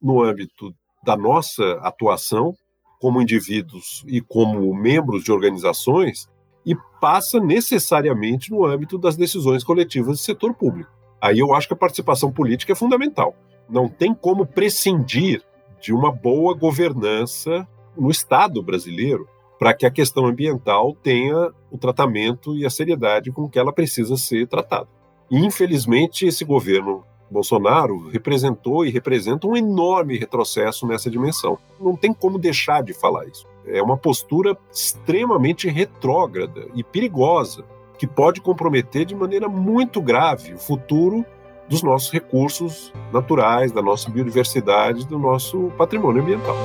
no 0.00 0.22
âmbito 0.22 0.74
da 1.04 1.16
nossa 1.16 1.64
atuação 1.82 2.54
como 3.00 3.20
indivíduos 3.20 4.04
e 4.06 4.20
como 4.20 4.74
membros 4.74 5.24
de 5.24 5.32
organizações 5.32 6.28
e 6.64 6.74
passa 7.00 7.38
necessariamente 7.38 8.50
no 8.50 8.64
âmbito 8.64 8.98
das 8.98 9.16
decisões 9.16 9.62
coletivas 9.62 10.18
do 10.18 10.22
setor 10.22 10.54
público. 10.54 10.90
Aí 11.20 11.38
eu 11.38 11.54
acho 11.54 11.68
que 11.68 11.74
a 11.74 11.78
participação 11.78 12.32
política 12.32 12.72
é 12.72 12.76
fundamental 12.76 13.34
não 13.68 13.88
tem 13.88 14.14
como 14.14 14.46
prescindir 14.46 15.42
de 15.80 15.92
uma 15.92 16.10
boa 16.10 16.54
governança 16.54 17.66
no 17.96 18.10
Estado 18.10 18.62
brasileiro 18.62 19.28
para 19.58 19.74
que 19.74 19.86
a 19.86 19.90
questão 19.90 20.26
ambiental 20.26 20.94
tenha 21.02 21.50
o 21.70 21.78
tratamento 21.78 22.56
e 22.56 22.66
a 22.66 22.70
seriedade 22.70 23.32
com 23.32 23.48
que 23.48 23.58
ela 23.58 23.72
precisa 23.72 24.16
ser 24.16 24.46
tratada. 24.46 24.88
Infelizmente, 25.30 26.26
esse 26.26 26.44
governo 26.44 27.04
Bolsonaro 27.30 28.08
representou 28.08 28.84
e 28.84 28.90
representa 28.90 29.46
um 29.46 29.56
enorme 29.56 30.16
retrocesso 30.16 30.86
nessa 30.86 31.10
dimensão. 31.10 31.58
Não 31.80 31.96
tem 31.96 32.12
como 32.12 32.38
deixar 32.38 32.82
de 32.82 32.92
falar 32.92 33.26
isso. 33.26 33.46
É 33.66 33.82
uma 33.82 33.96
postura 33.96 34.56
extremamente 34.72 35.68
retrógrada 35.68 36.68
e 36.74 36.84
perigosa, 36.84 37.64
que 37.98 38.06
pode 38.06 38.40
comprometer 38.40 39.04
de 39.04 39.14
maneira 39.14 39.48
muito 39.48 40.00
grave 40.00 40.54
o 40.54 40.58
futuro 40.58 41.24
dos 41.68 41.82
nossos 41.82 42.12
recursos 42.12 42.92
naturais, 43.12 43.72
da 43.72 43.82
nossa 43.82 44.08
biodiversidade, 44.08 45.06
do 45.06 45.18
nosso 45.18 45.72
patrimônio 45.76 46.22
ambiental. 46.22 46.56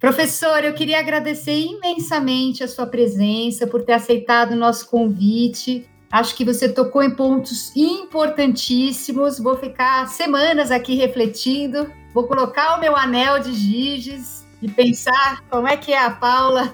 Professor, 0.00 0.62
eu 0.64 0.74
queria 0.74 0.98
agradecer 0.98 1.58
imensamente 1.58 2.62
a 2.62 2.68
sua 2.68 2.86
presença, 2.86 3.66
por 3.66 3.82
ter 3.82 3.92
aceitado 3.92 4.52
o 4.52 4.56
nosso 4.56 4.90
convite. 4.90 5.88
Acho 6.14 6.36
que 6.36 6.44
você 6.44 6.68
tocou 6.68 7.02
em 7.02 7.10
pontos 7.10 7.72
importantíssimos. 7.74 9.40
Vou 9.40 9.58
ficar 9.58 10.06
semanas 10.06 10.70
aqui 10.70 10.94
refletindo. 10.94 11.90
Vou 12.14 12.28
colocar 12.28 12.76
o 12.76 12.80
meu 12.80 12.94
anel 12.94 13.40
de 13.40 13.52
Giges 13.52 14.46
e 14.62 14.70
pensar 14.70 15.42
como 15.50 15.66
é 15.66 15.76
que 15.76 15.92
é 15.92 15.98
a 15.98 16.10
Paula 16.10 16.72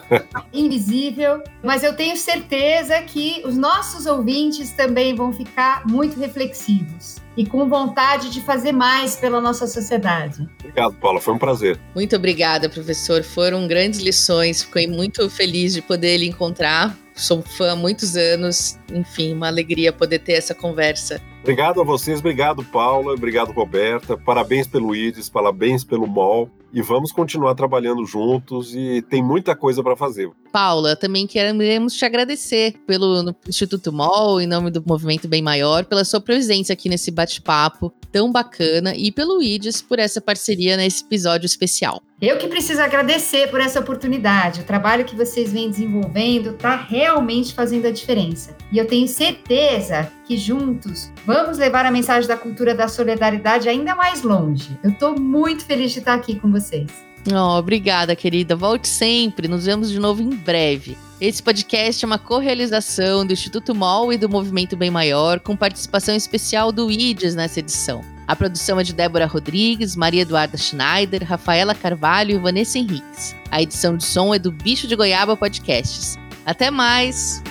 invisível. 0.52 1.42
Mas 1.64 1.82
eu 1.82 1.96
tenho 1.96 2.18
certeza 2.18 3.00
que 3.00 3.40
os 3.46 3.56
nossos 3.56 4.04
ouvintes 4.04 4.72
também 4.72 5.14
vão 5.14 5.32
ficar 5.32 5.86
muito 5.86 6.20
reflexivos 6.20 7.16
e 7.34 7.46
com 7.46 7.66
vontade 7.70 8.28
de 8.28 8.42
fazer 8.42 8.72
mais 8.72 9.16
pela 9.16 9.40
nossa 9.40 9.66
sociedade. 9.66 10.46
Obrigado, 10.60 10.94
Paula. 10.96 11.18
Foi 11.18 11.32
um 11.32 11.38
prazer. 11.38 11.80
Muito 11.94 12.14
obrigada, 12.14 12.68
professor. 12.68 13.22
Foram 13.22 13.66
grandes 13.66 14.00
lições. 14.00 14.62
Fiquei 14.62 14.86
muito 14.86 15.30
feliz 15.30 15.72
de 15.72 15.80
poder 15.80 16.18
lhe 16.18 16.28
encontrar. 16.28 16.94
Sou 17.14 17.42
fã 17.42 17.72
há 17.72 17.76
muitos 17.76 18.16
anos. 18.16 18.78
Enfim, 18.92 19.34
uma 19.34 19.48
alegria 19.48 19.92
poder 19.92 20.18
ter 20.18 20.32
essa 20.32 20.54
conversa. 20.54 21.20
Obrigado 21.42 21.80
a 21.80 21.84
vocês, 21.84 22.20
obrigado, 22.20 22.62
Paula, 22.64 23.14
obrigado, 23.14 23.50
Roberta. 23.50 24.16
Parabéns 24.16 24.66
pelo 24.68 24.94
IDES, 24.94 25.28
parabéns 25.28 25.82
pelo 25.82 26.06
MOL 26.06 26.48
e 26.72 26.80
vamos 26.80 27.12
continuar 27.12 27.54
trabalhando 27.54 28.06
juntos 28.06 28.74
e 28.74 29.02
tem 29.02 29.22
muita 29.22 29.54
coisa 29.54 29.82
para 29.82 29.96
fazer. 29.96 30.30
Paula, 30.52 30.94
também 30.94 31.26
queremos 31.26 31.94
te 31.94 32.04
agradecer 32.04 32.74
pelo 32.86 33.34
Instituto 33.46 33.92
MOL, 33.92 34.40
em 34.40 34.46
nome 34.46 34.70
do 34.70 34.82
Movimento 34.86 35.26
Bem 35.28 35.42
Maior, 35.42 35.84
pela 35.84 36.04
sua 36.04 36.20
presença 36.20 36.72
aqui 36.72 36.88
nesse 36.88 37.10
bate-papo 37.10 37.92
tão 38.10 38.30
bacana 38.30 38.94
e 38.94 39.10
pelo 39.10 39.42
IDES 39.42 39.82
por 39.82 39.98
essa 39.98 40.20
parceria 40.20 40.76
nesse 40.76 41.02
episódio 41.04 41.46
especial. 41.46 42.00
Eu 42.22 42.38
que 42.38 42.46
preciso 42.46 42.80
agradecer 42.80 43.50
por 43.50 43.60
essa 43.60 43.80
oportunidade. 43.80 44.60
O 44.60 44.64
trabalho 44.64 45.04
que 45.04 45.16
vocês 45.16 45.52
vêm 45.52 45.68
desenvolvendo 45.68 46.50
está 46.50 46.76
realmente 46.76 47.52
fazendo 47.52 47.86
a 47.86 47.90
diferença. 47.90 48.56
E 48.70 48.78
eu 48.78 48.86
tenho 48.86 49.08
certeza 49.08 50.08
que 50.24 50.36
juntos 50.36 51.10
vamos 51.26 51.58
levar 51.58 51.84
a 51.84 51.90
mensagem 51.90 52.28
da 52.28 52.36
cultura 52.36 52.76
da 52.76 52.86
solidariedade 52.86 53.68
ainda 53.68 53.96
mais 53.96 54.22
longe. 54.22 54.78
Eu 54.84 54.90
estou 54.90 55.18
muito 55.18 55.64
feliz 55.64 55.90
de 55.90 55.98
estar 55.98 56.14
aqui 56.14 56.38
com 56.38 56.48
vocês. 56.52 56.92
Oh, 57.28 57.58
obrigada, 57.58 58.14
querida. 58.14 58.54
Volte 58.54 58.86
sempre. 58.86 59.48
Nos 59.48 59.66
vemos 59.66 59.90
de 59.90 59.98
novo 59.98 60.22
em 60.22 60.30
breve. 60.30 60.96
Esse 61.20 61.42
podcast 61.42 62.04
é 62.04 62.06
uma 62.06 62.18
co-realização 62.20 63.26
do 63.26 63.32
Instituto 63.32 63.74
MOL 63.74 64.12
e 64.12 64.16
do 64.16 64.28
Movimento 64.28 64.76
Bem 64.76 64.92
Maior, 64.92 65.40
com 65.40 65.56
participação 65.56 66.14
especial 66.14 66.70
do 66.70 66.88
IDES 66.88 67.34
nessa 67.34 67.58
edição. 67.58 68.11
A 68.26 68.36
produção 68.36 68.78
é 68.78 68.82
de 68.82 68.92
Débora 68.92 69.26
Rodrigues, 69.26 69.96
Maria 69.96 70.22
Eduarda 70.22 70.56
Schneider, 70.56 71.24
Rafaela 71.24 71.74
Carvalho 71.74 72.36
e 72.36 72.38
Vanessa 72.38 72.78
Henriques. 72.78 73.34
A 73.50 73.60
edição 73.60 73.96
de 73.96 74.04
som 74.04 74.34
é 74.34 74.38
do 74.38 74.52
Bicho 74.52 74.86
de 74.86 74.96
Goiaba 74.96 75.36
Podcasts. 75.36 76.18
Até 76.46 76.70
mais! 76.70 77.42